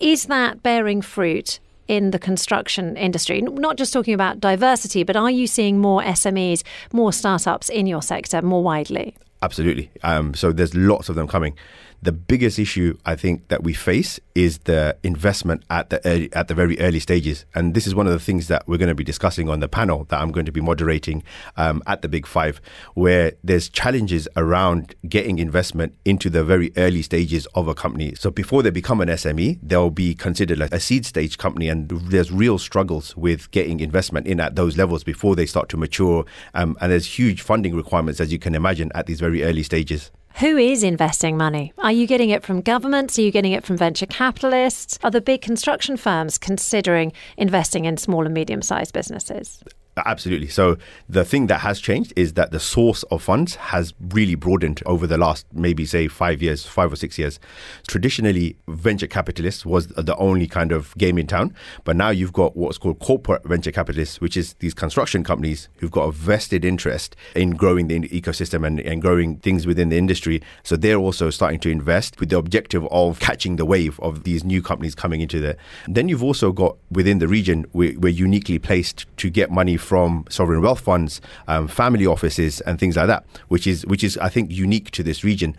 Is 0.01 0.27
that 0.27 0.63
bearing 0.63 1.03
fruit? 1.03 1.61
In 1.87 2.13
the 2.13 2.19
construction 2.19 2.97
industry, 2.97 3.43
not 3.43 3.77
just 3.77 3.93
talking 3.93 4.15
about 4.15 4.41
diversity, 4.41 5.03
but 5.03 5.17
are 5.17 5.31
you 5.31 5.47
seeing 5.47 5.79
more 5.79 6.01
SMEs, 6.01 6.63
more 6.95 7.13
startups 7.13 7.69
in 7.69 7.87
your 7.87 8.01
sector 8.01 8.41
more 8.41 8.63
widely? 8.63 9.15
Absolutely. 9.45 9.91
Um, 10.03 10.33
so 10.33 10.53
there's 10.53 10.75
lots 10.75 11.11
of 11.11 11.17
them 11.17 11.29
coming. 11.29 11.55
The 12.03 12.13
biggest 12.13 12.59
issue 12.59 12.99
I 13.07 13.15
think 13.17 13.49
that 13.49 13.63
we 13.63 13.73
face 13.73 14.21
is 14.35 14.59
the 14.59 14.95
investment 15.03 15.63
at 15.71 15.89
the 15.89 16.07
early, 16.07 16.31
at 16.35 16.49
the 16.49 16.55
very 16.55 16.79
early 16.79 17.01
stages, 17.01 17.47
and 17.55 17.73
this 17.73 17.87
is 17.87 17.95
one 17.95 18.07
of 18.07 18.13
the 18.13 18.19
things 18.19 18.49
that 18.49 18.69
we're 18.69 18.77
going 18.77 18.91
to 18.91 18.95
be 18.95 19.05
discussing 19.05 19.49
on 19.49 19.61
the 19.61 19.69
panel 19.69 20.05
that 20.11 20.21
I'm 20.21 20.31
going 20.31 20.45
to 20.45 20.53
be 20.53 20.61
moderating 20.61 21.23
um, 21.57 21.83
at 21.87 22.03
the 22.03 22.09
Big 22.09 22.27
Five, 22.27 22.61
where 22.93 23.33
there's 23.43 23.71
challenges 23.71 24.29
around 24.37 24.95
getting 25.09 25.39
investment 25.39 25.95
into 26.05 26.29
the 26.29 26.45
very 26.45 26.73
early 26.77 27.01
stages 27.01 27.47
of 27.55 27.69
a 27.69 27.75
company. 27.75 28.15
So 28.17 28.31
before 28.31 28.63
they 28.63 28.71
become 28.71 29.01
an 29.01 29.09
SME, 29.09 29.61
they'll 29.63 29.89
be 29.89 30.15
considered 30.15 30.59
like 30.59 30.75
a 30.75 30.81
seed 30.81 31.07
stage 31.07 31.39
company, 31.39 31.71
and 31.71 31.89
there's 31.89 32.31
real 32.31 32.59
struggles 32.59 33.17
with 33.17 33.51
getting 33.51 33.81
investment 33.81 34.27
in 34.27 34.41
at 34.41 34.57
those 34.57 34.77
levels 34.77 35.05
before 35.05 35.37
they 35.37 35.47
start 35.47 35.71
to 35.71 35.79
mature, 35.79 36.27
um, 36.53 36.77
and 36.83 36.93
there's 36.93 37.19
huge 37.19 37.41
funding 37.41 37.75
requirements 37.75 38.21
as 38.21 38.31
you 38.31 38.39
can 38.39 38.55
imagine 38.55 38.93
at 38.95 39.07
these 39.07 39.21
very 39.21 39.34
early 39.43 39.63
stages. 39.65 40.13
Who 40.39 40.57
is 40.57 40.83
investing 40.83 41.37
money? 41.37 41.73
Are 41.79 41.93
you 41.93 42.07
getting 42.07 42.31
it 42.31 42.43
from 42.43 42.61
governments? 42.61 43.19
Are 43.19 43.23
you 43.23 43.31
getting 43.31 43.53
it 43.53 43.65
from 43.65 43.77
venture 43.77 44.07
capitalists? 44.07 44.99
Are 45.03 45.11
the 45.11 45.21
big 45.21 45.43
construction 45.43 45.97
firms 45.97 46.39
considering 46.39 47.13
investing 47.37 47.85
in 47.85 47.97
small 47.97 48.25
and 48.25 48.35
medium 48.35 48.61
sized 48.61 48.93
businesses? 48.93 49.63
Absolutely. 49.97 50.49
So 50.49 50.77
the 51.09 51.25
thing 51.25 51.47
that 51.47 51.59
has 51.59 51.81
changed 51.81 52.13
is 52.17 52.33
that 52.33 52.51
the 52.51 52.59
source 52.59 53.05
of 53.05 53.23
funds 53.23 53.55
has 53.57 53.95
really 54.01 54.35
broadened 54.35 54.83
over 54.87 55.07
the 55.07 55.17
last 55.17 55.47
maybe 55.53 55.87
say 55.87 56.09
five 56.09 56.43
years, 56.43 56.67
five 56.67 56.93
or 56.93 56.97
six 56.97 57.19
years. 57.19 57.39
Traditionally, 57.87 58.57
venture 58.67 59.07
capitalists 59.07 59.65
was 59.65 59.87
the 59.89 60.17
only 60.17 60.49
kind 60.49 60.73
of 60.73 60.97
game 60.99 61.17
in 61.17 61.27
town, 61.29 61.55
but 61.85 61.95
now 61.95 62.11
you've 62.11 62.33
got 62.33 62.57
what's 62.57 62.77
called 62.77 62.99
corporate 62.99 63.45
venture 63.45 63.71
capitalists, 63.71 64.21
which 64.21 64.37
is 64.37 64.55
these 64.55 64.75
construction 64.75 65.23
companies 65.23 65.69
who've 65.77 65.93
got 65.93 66.05
a 66.05 66.13
vested 66.13 66.65
interest 66.65 67.15
in 67.37 67.51
growing 67.51 67.87
the 67.87 68.01
ecosystem 68.09 68.67
and, 68.67 68.81
and 68.81 69.01
growing 69.01 69.37
things 69.39 69.65
within 69.65 69.91
the 69.91 69.97
industry. 69.97 70.43
So 70.65 70.77
they're 70.77 70.97
also 70.97 71.31
starting 71.31 71.61
to 71.61 71.71
invest 71.71 72.19
with 72.19 72.31
the 72.31 72.39
objective 72.39 72.85
of 72.91 73.21
catching 73.21 73.57
the 73.57 73.65
wave 73.65 74.01
of 74.01 74.25
these 74.25 74.43
new 74.43 74.61
companies 74.61 74.97
coming 74.97 75.21
into 75.21 75.41
there. 75.41 75.57
Then 75.87 76.09
you've 76.09 76.25
also 76.25 76.51
got 76.51 76.77
within 76.91 77.21
the 77.21 77.29
region, 77.29 77.67
we're, 77.73 77.99
we're 77.99 78.09
uniquely 78.09 78.59
placed 78.59 79.07
to 79.19 79.31
get 79.31 79.53
money 79.53 79.77
from 79.85 80.25
sovereign 80.29 80.63
wealth 80.63 80.81
funds, 80.81 81.21
um, 81.47 81.69
family 81.69 82.07
offices, 82.07 82.61
and 82.63 82.79
things 82.79 82.97
like 82.97 83.07
that, 83.07 83.25
which 83.49 83.67
is 83.67 83.87
which 83.87 84.03
is 84.03 84.19
I 84.19 84.29
think 84.29 84.51
unique 84.51 84.91
to 84.93 85.03
this 85.03 85.23
region. 85.23 85.57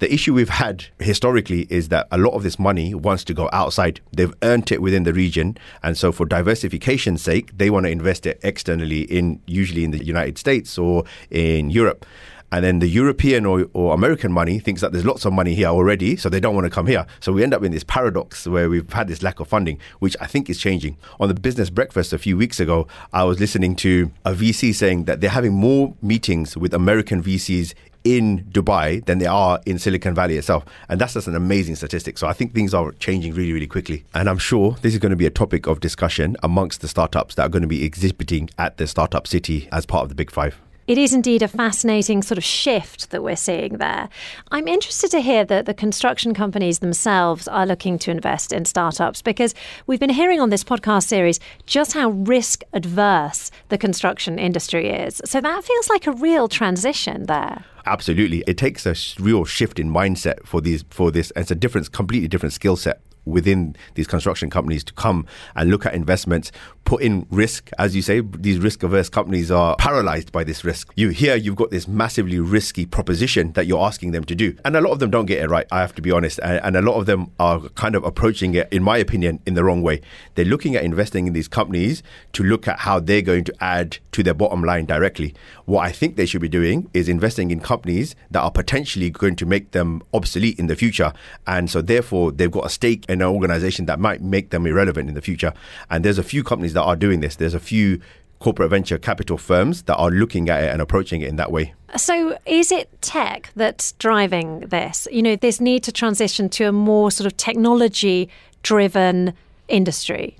The 0.00 0.12
issue 0.12 0.32
we've 0.32 0.48
had 0.48 0.86
historically 0.98 1.66
is 1.68 1.90
that 1.90 2.08
a 2.10 2.16
lot 2.16 2.32
of 2.32 2.42
this 2.42 2.58
money 2.58 2.94
wants 2.94 3.22
to 3.24 3.34
go 3.34 3.50
outside. 3.52 4.00
They've 4.14 4.32
earned 4.42 4.72
it 4.72 4.80
within 4.80 5.02
the 5.02 5.12
region, 5.12 5.58
and 5.82 5.96
so 5.96 6.10
for 6.10 6.24
diversification's 6.24 7.20
sake, 7.20 7.56
they 7.56 7.68
want 7.68 7.84
to 7.84 7.90
invest 7.90 8.24
it 8.24 8.40
externally 8.42 9.02
in 9.02 9.40
usually 9.46 9.84
in 9.84 9.90
the 9.90 10.02
United 10.02 10.38
States 10.38 10.78
or 10.78 11.04
in 11.30 11.70
Europe. 11.70 12.06
And 12.52 12.64
then 12.64 12.80
the 12.80 12.88
European 12.88 13.46
or, 13.46 13.66
or, 13.72 13.94
American 13.94 14.32
money 14.32 14.58
thinks 14.58 14.80
that 14.80 14.92
there's 14.92 15.04
lots 15.04 15.24
of 15.24 15.32
money 15.32 15.54
here 15.54 15.68
already, 15.68 16.16
so 16.16 16.28
they 16.28 16.40
don't 16.40 16.54
want 16.54 16.64
to 16.64 16.70
come 16.70 16.86
here. 16.86 17.06
So 17.20 17.32
we 17.32 17.42
end 17.42 17.54
up 17.54 17.62
in 17.62 17.72
this 17.72 17.84
paradox 17.84 18.46
where 18.46 18.68
we've 18.68 18.90
had 18.92 19.08
this 19.08 19.22
lack 19.22 19.40
of 19.40 19.48
funding, 19.48 19.78
which 19.98 20.16
I 20.20 20.26
think 20.26 20.50
is 20.50 20.58
changing. 20.58 20.96
On 21.20 21.28
the 21.28 21.34
business 21.34 21.70
breakfast 21.70 22.12
a 22.12 22.18
few 22.18 22.36
weeks 22.36 22.58
ago, 22.58 22.86
I 23.12 23.24
was 23.24 23.38
listening 23.38 23.76
to 23.76 24.10
a 24.24 24.32
VC 24.32 24.74
saying 24.74 25.04
that 25.04 25.20
they're 25.20 25.30
having 25.30 25.52
more 25.52 25.94
meetings 26.02 26.56
with 26.56 26.74
American 26.74 27.22
VCs 27.22 27.74
in 28.04 28.44
Dubai 28.44 29.04
than 29.04 29.18
they 29.18 29.26
are 29.26 29.60
in 29.66 29.78
Silicon 29.78 30.14
Valley 30.14 30.36
itself. 30.36 30.64
And 30.88 31.00
that's 31.00 31.14
just 31.14 31.28
an 31.28 31.36
amazing 31.36 31.76
statistic. 31.76 32.18
So 32.18 32.26
I 32.26 32.32
think 32.32 32.54
things 32.54 32.72
are 32.74 32.92
changing 32.92 33.34
really, 33.34 33.52
really 33.52 33.66
quickly. 33.66 34.04
And 34.14 34.28
I'm 34.28 34.38
sure 34.38 34.76
this 34.82 34.94
is 34.94 34.98
going 34.98 35.10
to 35.10 35.16
be 35.16 35.26
a 35.26 35.30
topic 35.30 35.66
of 35.66 35.80
discussion 35.80 36.36
amongst 36.42 36.80
the 36.80 36.88
startups 36.88 37.34
that 37.34 37.46
are 37.46 37.48
going 37.48 37.62
to 37.62 37.68
be 37.68 37.84
exhibiting 37.84 38.50
at 38.58 38.78
the 38.78 38.86
Startup 38.86 39.26
City 39.26 39.68
as 39.70 39.86
part 39.86 40.04
of 40.04 40.08
the 40.08 40.14
Big 40.14 40.30
Five. 40.30 40.58
It 40.90 40.98
is 40.98 41.14
indeed 41.14 41.40
a 41.42 41.46
fascinating 41.46 42.20
sort 42.20 42.36
of 42.36 42.42
shift 42.42 43.10
that 43.10 43.22
we're 43.22 43.36
seeing 43.36 43.74
there. 43.74 44.08
I'm 44.50 44.66
interested 44.66 45.08
to 45.12 45.20
hear 45.20 45.44
that 45.44 45.66
the 45.66 45.72
construction 45.72 46.34
companies 46.34 46.80
themselves 46.80 47.46
are 47.46 47.64
looking 47.64 47.96
to 48.00 48.10
invest 48.10 48.52
in 48.52 48.64
startups 48.64 49.22
because 49.22 49.54
we've 49.86 50.00
been 50.00 50.10
hearing 50.10 50.40
on 50.40 50.50
this 50.50 50.64
podcast 50.64 51.04
series 51.04 51.38
just 51.64 51.92
how 51.92 52.10
risk 52.10 52.64
adverse 52.72 53.52
the 53.68 53.78
construction 53.78 54.36
industry 54.36 54.88
is. 54.90 55.22
So 55.24 55.40
that 55.40 55.62
feels 55.62 55.88
like 55.88 56.08
a 56.08 56.12
real 56.12 56.48
transition 56.48 57.26
there. 57.26 57.64
Absolutely, 57.86 58.42
it 58.48 58.58
takes 58.58 58.84
a 58.84 58.96
real 59.22 59.44
shift 59.44 59.78
in 59.78 59.92
mindset 59.92 60.44
for 60.44 60.60
these 60.60 60.84
for 60.90 61.12
this. 61.12 61.30
And 61.30 61.42
it's 61.42 61.52
a 61.52 61.54
different, 61.54 61.92
completely 61.92 62.26
different 62.26 62.52
skill 62.52 62.74
set 62.74 63.00
within 63.24 63.76
these 63.94 64.06
construction 64.06 64.50
companies 64.50 64.84
to 64.84 64.92
come 64.94 65.26
and 65.54 65.70
look 65.70 65.86
at 65.86 65.94
investments, 65.94 66.50
put 66.84 67.02
in 67.02 67.26
risk. 67.30 67.70
As 67.78 67.94
you 67.94 68.02
say, 68.02 68.20
these 68.20 68.58
risk 68.58 68.82
averse 68.82 69.08
companies 69.08 69.50
are 69.50 69.76
paralyzed 69.76 70.32
by 70.32 70.44
this 70.44 70.64
risk. 70.64 70.92
You 70.96 71.10
here, 71.10 71.36
you've 71.36 71.56
got 71.56 71.70
this 71.70 71.86
massively 71.86 72.40
risky 72.40 72.84
proposition 72.86 73.52
that 73.52 73.66
you're 73.66 73.84
asking 73.84 74.10
them 74.10 74.24
to 74.24 74.34
do. 74.34 74.56
And 74.64 74.76
a 74.76 74.80
lot 74.80 74.90
of 74.90 74.98
them 74.98 75.10
don't 75.10 75.26
get 75.26 75.42
it 75.42 75.48
right, 75.48 75.66
I 75.70 75.80
have 75.80 75.94
to 75.94 76.02
be 76.02 76.10
honest. 76.10 76.40
And, 76.42 76.60
and 76.64 76.76
a 76.76 76.82
lot 76.82 76.94
of 76.94 77.06
them 77.06 77.30
are 77.38 77.60
kind 77.70 77.94
of 77.94 78.04
approaching 78.04 78.54
it, 78.54 78.68
in 78.72 78.82
my 78.82 78.98
opinion, 78.98 79.40
in 79.46 79.54
the 79.54 79.64
wrong 79.64 79.82
way. 79.82 80.00
They're 80.34 80.44
looking 80.44 80.74
at 80.74 80.82
investing 80.82 81.26
in 81.26 81.32
these 81.32 81.48
companies 81.48 82.02
to 82.32 82.42
look 82.42 82.66
at 82.66 82.80
how 82.80 82.98
they're 82.98 83.22
going 83.22 83.44
to 83.44 83.54
add 83.60 83.98
to 84.12 84.22
their 84.22 84.34
bottom 84.34 84.64
line 84.64 84.86
directly. 84.86 85.34
What 85.66 85.86
I 85.86 85.92
think 85.92 86.16
they 86.16 86.26
should 86.26 86.40
be 86.40 86.48
doing 86.48 86.90
is 86.92 87.08
investing 87.08 87.50
in 87.50 87.60
companies 87.60 88.16
that 88.30 88.40
are 88.40 88.50
potentially 88.50 89.10
going 89.10 89.36
to 89.36 89.46
make 89.46 89.70
them 89.70 90.02
obsolete 90.12 90.58
in 90.58 90.66
the 90.66 90.76
future. 90.76 91.12
And 91.46 91.70
so 91.70 91.80
therefore 91.82 92.32
they've 92.32 92.50
got 92.50 92.66
a 92.66 92.70
stake 92.70 93.04
in 93.08 93.20
an 93.20 93.28
organization 93.28 93.86
that 93.86 94.00
might 94.00 94.22
make 94.22 94.50
them 94.50 94.66
irrelevant 94.66 95.08
in 95.08 95.14
the 95.14 95.22
future. 95.22 95.52
And 95.88 96.04
there's 96.04 96.18
a 96.18 96.24
few 96.24 96.42
companies 96.42 96.69
that 96.74 96.82
are 96.82 96.96
doing 96.96 97.20
this. 97.20 97.36
There's 97.36 97.54
a 97.54 97.60
few 97.60 98.00
corporate 98.40 98.70
venture 98.70 98.98
capital 98.98 99.38
firms 99.38 99.82
that 99.82 99.96
are 99.96 100.10
looking 100.10 100.48
at 100.48 100.64
it 100.64 100.70
and 100.70 100.80
approaching 100.80 101.20
it 101.20 101.28
in 101.28 101.36
that 101.36 101.52
way. 101.52 101.74
So, 101.96 102.38
is 102.46 102.72
it 102.72 102.88
tech 103.02 103.50
that's 103.54 103.92
driving 103.92 104.60
this? 104.60 105.06
You 105.12 105.22
know, 105.22 105.36
this 105.36 105.60
need 105.60 105.82
to 105.84 105.92
transition 105.92 106.48
to 106.50 106.64
a 106.64 106.72
more 106.72 107.10
sort 107.10 107.26
of 107.26 107.36
technology 107.36 108.28
driven 108.62 109.34
industry? 109.68 110.36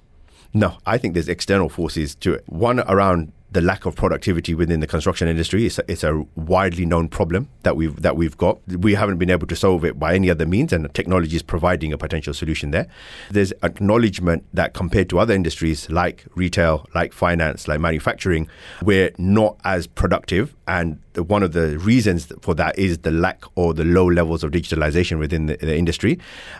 No, 0.52 0.78
I 0.86 0.98
think 0.98 1.14
there's 1.14 1.28
external 1.28 1.68
forces 1.68 2.14
to 2.16 2.34
it. 2.34 2.44
One 2.46 2.80
around 2.80 3.32
the 3.52 3.60
lack 3.60 3.84
of 3.84 3.96
productivity 3.96 4.54
within 4.54 4.80
the 4.80 4.86
construction 4.86 5.26
industry. 5.26 5.66
It's 5.66 5.78
a, 5.78 5.84
it's 5.90 6.04
a 6.04 6.24
widely 6.36 6.86
known 6.86 7.08
problem 7.08 7.48
that 7.62 7.76
we've 7.76 8.00
that 8.02 8.16
we've 8.16 8.36
got. 8.36 8.58
We 8.68 8.94
haven't 8.94 9.18
been 9.18 9.30
able 9.30 9.46
to 9.48 9.56
solve 9.56 9.84
it 9.84 9.98
by 9.98 10.14
any 10.14 10.30
other 10.30 10.46
means, 10.46 10.72
and 10.72 10.92
technology 10.94 11.36
is 11.36 11.42
providing 11.42 11.92
a 11.92 11.98
potential 11.98 12.32
solution 12.34 12.70
there. 12.70 12.86
There's 13.30 13.52
acknowledgement 13.62 14.44
that 14.54 14.74
compared 14.74 15.08
to 15.10 15.18
other 15.18 15.34
industries 15.34 15.90
like 15.90 16.24
retail, 16.34 16.86
like 16.94 17.12
finance, 17.12 17.66
like 17.66 17.80
manufacturing, 17.80 18.48
we're 18.82 19.10
not 19.18 19.56
as 19.64 19.86
productive 19.86 20.54
and 20.70 21.00
one 21.16 21.42
of 21.42 21.52
the 21.52 21.76
reasons 21.78 22.32
for 22.42 22.54
that 22.54 22.78
is 22.78 22.98
the 22.98 23.10
lack 23.10 23.42
or 23.56 23.74
the 23.74 23.84
low 23.84 24.06
levels 24.06 24.44
of 24.44 24.52
digitalization 24.52 25.18
within 25.18 25.46
the, 25.46 25.56
the, 25.56 25.76
industry. 25.76 26.16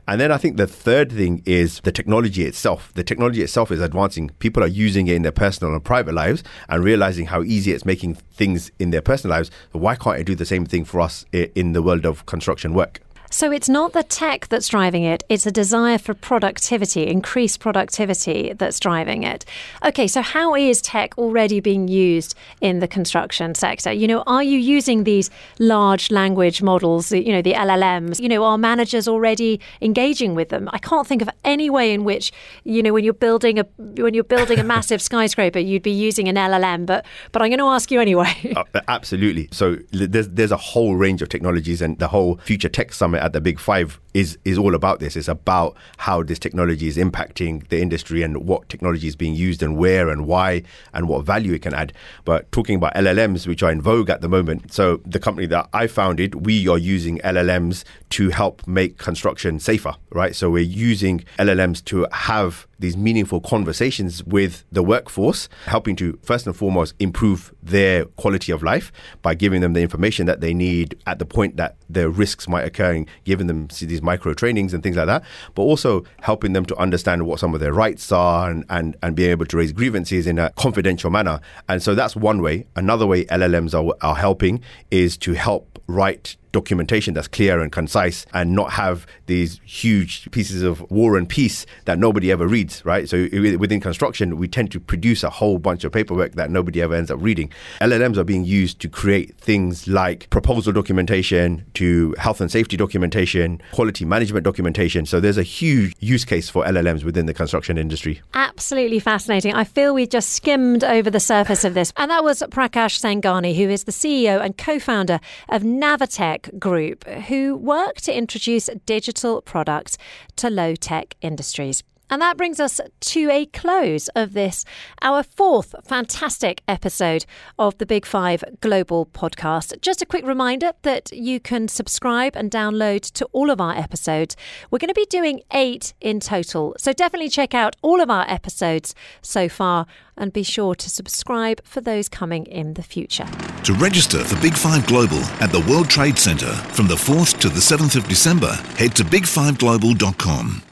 And 0.09 0.20
then 0.20 0.33
I 0.33 0.37
think 0.37 0.57
the 0.57 0.66
third 0.66 1.12
thing 1.12 1.44
is 1.46 1.79
the 1.85 1.92
technology 1.92 2.44
itself. 2.44 2.92
The 2.94 3.05
technology 3.05 3.40
itself 3.40 3.70
is 3.70 3.81
advancing. 3.81 4.31
People 4.40 4.64
are 4.64 4.66
using 4.87 5.07
it 5.07 5.14
in 5.14 5.23
their 5.23 5.31
personal 5.31 5.73
and 5.75 5.85
private 5.85 6.12
lives 6.12 6.42
and 6.68 6.83
realizing 6.83 7.27
how 7.27 7.44
easy 7.44 7.70
it's 7.70 7.85
making 7.85 8.16
things 8.16 8.73
in 8.81 8.90
their 8.90 9.01
personal 9.01 9.37
lives. 9.37 9.53
Why 9.70 9.94
can't 9.94 10.18
it 10.18 10.25
do 10.25 10.35
the 10.35 10.44
same 10.44 10.66
thing 10.66 10.85
for 10.85 11.01
us 11.01 11.25
in 11.33 11.73
the 11.73 11.83
world 11.83 12.05
of 12.05 12.27
construction 12.27 12.75
work? 12.75 13.01
So 13.33 13.53
it's 13.53 13.69
not 13.69 13.93
the 13.93 14.03
tech 14.03 14.49
that's 14.49 14.66
driving 14.66 15.05
it, 15.05 15.23
it's 15.29 15.47
a 15.47 15.53
desire 15.53 15.99
for 15.99 16.14
productivity, 16.14 17.07
increased 17.07 17.61
productivity 17.61 18.55
that's 18.55 18.81
driving 18.81 19.23
it. 19.23 19.45
Okay, 19.85 20.09
so 20.09 20.21
how 20.21 20.57
is 20.57 20.83
tech 20.83 21.16
already 21.16 21.61
being 21.61 21.87
used 21.87 22.35
in 22.61 22.81
the 22.81 22.88
construction 22.88 23.55
sector? 23.55 23.93
You 23.93 24.09
know, 24.09 24.25
are 24.27 24.43
you 24.43 24.59
using 24.59 25.05
these 25.05 25.31
large 25.61 26.11
language 26.11 26.61
models, 26.61 27.12
you 27.12 27.31
know, 27.31 27.40
the 27.40 27.53
LLMs? 27.53 28.19
You 28.19 28.29
know, 28.29 28.43
are 28.43 28.59
managers 28.59 29.07
already 29.07 29.61
engaging 29.81 30.35
with 30.35 30.49
them? 30.49 30.69
I 30.73 30.79
can't 30.79 31.07
think 31.07 31.23
of 31.23 31.31
any 31.45 31.71
way 31.71 31.95
in 31.95 32.03
which, 32.03 32.33
you 32.64 32.83
know, 32.83 32.93
when 32.93 33.05
you're 33.05 33.14
building 33.14 33.61
a 33.61 33.66
when 33.79 34.12
you're 34.12 34.25
building 34.25 34.59
a 34.59 34.64
massive 34.75 35.01
skyscraper, 35.01 35.61
you'd 35.61 35.85
be 35.85 35.93
using 35.93 36.29
an 36.29 36.35
LLM, 36.35 36.85
but 36.85 37.07
but 37.31 37.43
I'm 37.43 37.51
going 37.51 37.61
to 37.61 37.66
ask 37.66 37.93
you 37.93 38.01
anyway. 38.01 38.55
uh, 38.75 38.81
absolutely. 38.88 39.49
So 39.53 39.77
there's 39.93 40.29
there's 40.31 40.53
a 40.53 40.57
whole 40.57 40.97
range 40.97 41.23
of 41.23 41.29
technologies 41.29 41.81
and 41.81 41.97
the 42.01 42.09
whole 42.09 42.38
Future 42.38 42.69
Tech 42.69 42.93
Summit 42.93 43.19
at 43.20 43.33
the 43.33 43.40
Big 43.40 43.59
Five 43.61 44.00
is 44.14 44.38
is 44.44 44.59
all 44.59 44.74
about 44.74 45.00
this. 45.00 45.16
It's 45.16 45.28
about 45.28 45.76
how 45.98 46.22
this 46.22 46.38
technology 46.38 46.88
is 46.88 46.96
impacting 46.96 47.68
the 47.68 47.80
industry 47.80 48.22
and 48.22 48.38
what 48.38 48.68
technology 48.68 49.06
is 49.06 49.16
being 49.16 49.35
used 49.35 49.62
and 49.62 49.76
where 49.76 50.09
and 50.09 50.26
why 50.26 50.62
and 50.92 51.09
what 51.09 51.24
value 51.24 51.52
it 51.52 51.62
can 51.62 51.74
add. 51.74 51.92
But 52.24 52.50
talking 52.52 52.76
about 52.76 52.94
LLMs, 52.94 53.46
which 53.46 53.62
are 53.62 53.70
in 53.70 53.80
vogue 53.80 54.11
at 54.11 54.20
the 54.20 54.28
moment, 54.28 54.72
so 54.72 55.00
the 55.06 55.20
company 55.20 55.46
that 55.48 55.68
I 55.72 55.87
founded, 55.87 56.46
we 56.46 56.66
are 56.68 56.78
using 56.78 57.18
LLMs 57.18 57.85
to 58.11 58.30
help 58.30 58.66
make 58.66 58.98
construction 58.98 59.61
safer, 59.61 59.94
right? 60.11 60.35
So 60.35 60.50
we're 60.50 60.64
using 60.64 61.24
LLMs 61.38 61.85
to 61.87 62.06
have 62.12 62.66
these 62.80 62.96
meaningful 62.96 63.40
conversations 63.40 64.24
with 64.24 64.64
the 64.72 64.83
workforce, 64.83 65.48
helping 65.66 65.94
to 65.96 66.18
first 66.22 66.46
and 66.46 66.56
foremost 66.56 66.94
improve 66.98 67.54
their 67.62 68.06
quality 68.06 68.52
of 68.52 68.62
life 68.62 68.90
by 69.22 69.35
giving 69.35 69.61
them 69.61 69.74
the 69.74 69.83
information 69.83 70.26
that 70.26 70.40
they 70.40 70.54
need 70.54 70.96
at 71.06 71.18
the 71.18 71.26
point 71.26 71.56
that 71.56 71.76
the 71.88 72.09
risks 72.09 72.48
might 72.48 72.64
occur 72.64 72.92
and 72.92 73.10
giving 73.25 73.46
them 73.46 73.68
these 73.81 74.03
micro 74.03 74.35
trainings 74.35 74.75
and 74.75 74.83
things 74.83 74.96
like 74.96 75.07
that, 75.07 75.23
but 75.55 75.62
also 75.62 76.05
helping 76.20 76.53
them 76.53 76.64
to 76.66 76.77
understand 76.77 77.27
what 77.27 77.38
some 77.38 77.55
of 77.55 77.61
their 77.61 77.73
rights 77.73 78.11
are 78.12 78.51
and, 78.51 78.64
and, 78.68 78.96
and 79.03 79.16
being 79.16 79.31
able 79.31 79.46
to 79.46 79.57
raise 79.57 79.73
grievances 79.73 80.27
in 80.27 80.38
a 80.38 80.51
confidential 80.51 81.11
manner. 81.11 81.40
And 81.68 81.83
so 81.83 81.94
that's 81.94 82.16
one 82.16 82.42
way. 82.42 82.66
Another 82.77 83.07
way 83.07 83.25
LLMs 83.27 83.75
are, 83.75 83.94
are 84.01 84.16
helping 84.16 84.61
is 84.90 85.16
to 85.18 85.33
help 85.33 85.79
write 85.87 86.37
documentation 86.53 87.15
that's 87.15 87.29
clear 87.29 87.61
and 87.61 87.71
concise 87.73 88.27
and 88.33 88.55
not 88.55 88.73
have 88.73 89.07
these 89.27 89.61
huge 89.65 90.31
pieces 90.31 90.63
of 90.63 90.89
war 90.91 91.17
and 91.17 91.29
peace 91.29 91.67
that 91.85 91.99
nobody 91.99 92.33
ever 92.33 92.47
reads, 92.47 92.85
right? 92.85 93.09
So 93.09 93.29
within 93.33 93.81
construction, 93.81 94.37
we 94.37 94.49
tend 94.49 94.71
to 94.73 94.81
produce 94.81 95.23
a 95.23 95.31
whole 95.31 95.59
bunch 95.59 95.85
of 95.85 95.93
paperwork 95.93 96.33
that 96.33 96.51
nobody 96.51 96.83
ever 96.83 96.95
ends 96.95 97.11
up 97.11 97.19
reading. 97.21 97.51
LLMs 97.81 98.17
are 98.17 98.25
being 98.25 98.45
used 98.45 98.81
to 98.81 98.89
create 98.89 99.37
things 99.39 99.87
like 99.87 100.29
proposal 100.31 100.73
documentation, 100.73 101.65
to 101.75 102.15
health 102.19 102.41
and 102.41 102.51
safety 102.51 102.77
documentation, 102.77 103.61
quality 103.73 104.05
management 104.05 104.45
documentation. 104.45 105.07
So 105.07 105.21
there's 105.21 105.39
a 105.39 105.43
huge 105.43 105.95
use 106.01 106.25
case 106.25 106.49
for 106.51 106.65
LLMs 106.65 107.05
within 107.05 107.27
the 107.27 107.35
construction 107.35 107.79
industry. 107.79 108.21
Absolutely 108.35 108.99
fascinating. 108.99 109.55
I 109.55 109.65
feel 109.65 109.95
we 109.95 110.07
just 110.07 110.31
skimmed 110.31 110.85
over 110.85 111.11
the 111.11 111.21
surface 111.21 111.65
of 111.65 111.75
this. 111.75 111.93
And 111.97 112.11
that 112.11 112.25
was 112.25 112.43
Prakash 112.51 112.99
Senghani, 113.01 113.57
who 113.57 113.69
is 113.69 113.85
the 113.85 113.93
CEO 113.93 114.41
and 114.41 114.57
co-founder 114.57 115.21
of 115.49 115.63
Navatech 115.63 116.39
Group, 116.59 117.05
who 117.07 117.57
work 117.57 117.96
to 118.03 118.16
introduce 118.16 118.70
digital 118.87 119.42
products 119.42 119.98
to 120.37 120.50
low 120.50 120.74
tech 120.74 121.16
industries. 121.20 121.83
And 122.11 122.20
that 122.20 122.37
brings 122.37 122.59
us 122.59 122.81
to 123.01 123.31
a 123.31 123.46
close 123.46 124.09
of 124.09 124.33
this, 124.33 124.64
our 125.01 125.23
fourth 125.23 125.75
fantastic 125.85 126.61
episode 126.66 127.25
of 127.59 127.79
the 127.79 127.87
Big 127.87 128.05
Five 128.05 128.42
Global 128.61 129.07
Podcast. 129.07 129.81
Just 129.81 130.03
a 130.03 130.07
quick 130.07 130.27
reminder 130.27 130.73
that 130.83 131.12
you 131.12 131.38
can 131.38 131.68
subscribe 131.68 132.35
and 132.35 132.51
download 132.51 133.03
to 133.12 133.25
all 133.27 133.49
of 133.49 133.61
our 133.61 133.77
episodes. 133.77 134.37
We're 134.70 134.79
going 134.79 134.88
to 134.88 134.94
be 134.94 135.07
doing 135.07 135.42
eight 135.53 135.94
in 136.01 136.18
total. 136.18 136.75
So 136.79 136.92
definitely 136.92 137.29
check 137.29 137.55
out 137.55 137.77
all 137.81 138.01
of 138.01 138.11
our 138.11 138.29
episodes 138.29 138.94
so 139.23 139.49
far 139.49 139.87
and 140.16 140.33
be 140.33 140.42
sure 140.42 140.75
to 140.75 140.90
subscribe 140.90 141.64
for 141.64 141.81
those 141.81 142.09
coming 142.09 142.44
in 142.46 142.75
the 142.75 142.83
future. 142.83 143.27
To 143.64 143.73
register 143.75 144.23
for 144.25 144.40
Big 144.42 144.55
Five 144.55 144.87
Global 144.87 145.20
at 145.40 145.53
the 145.53 145.64
World 145.70 145.88
Trade 145.88 146.18
Center 146.18 146.53
from 146.75 146.88
the 146.88 146.94
4th 146.94 147.38
to 147.40 147.49
the 147.49 147.61
7th 147.61 147.96
of 147.96 148.09
December, 148.09 148.53
head 148.77 148.96
to 148.96 149.05
big5global.com. 149.05 150.62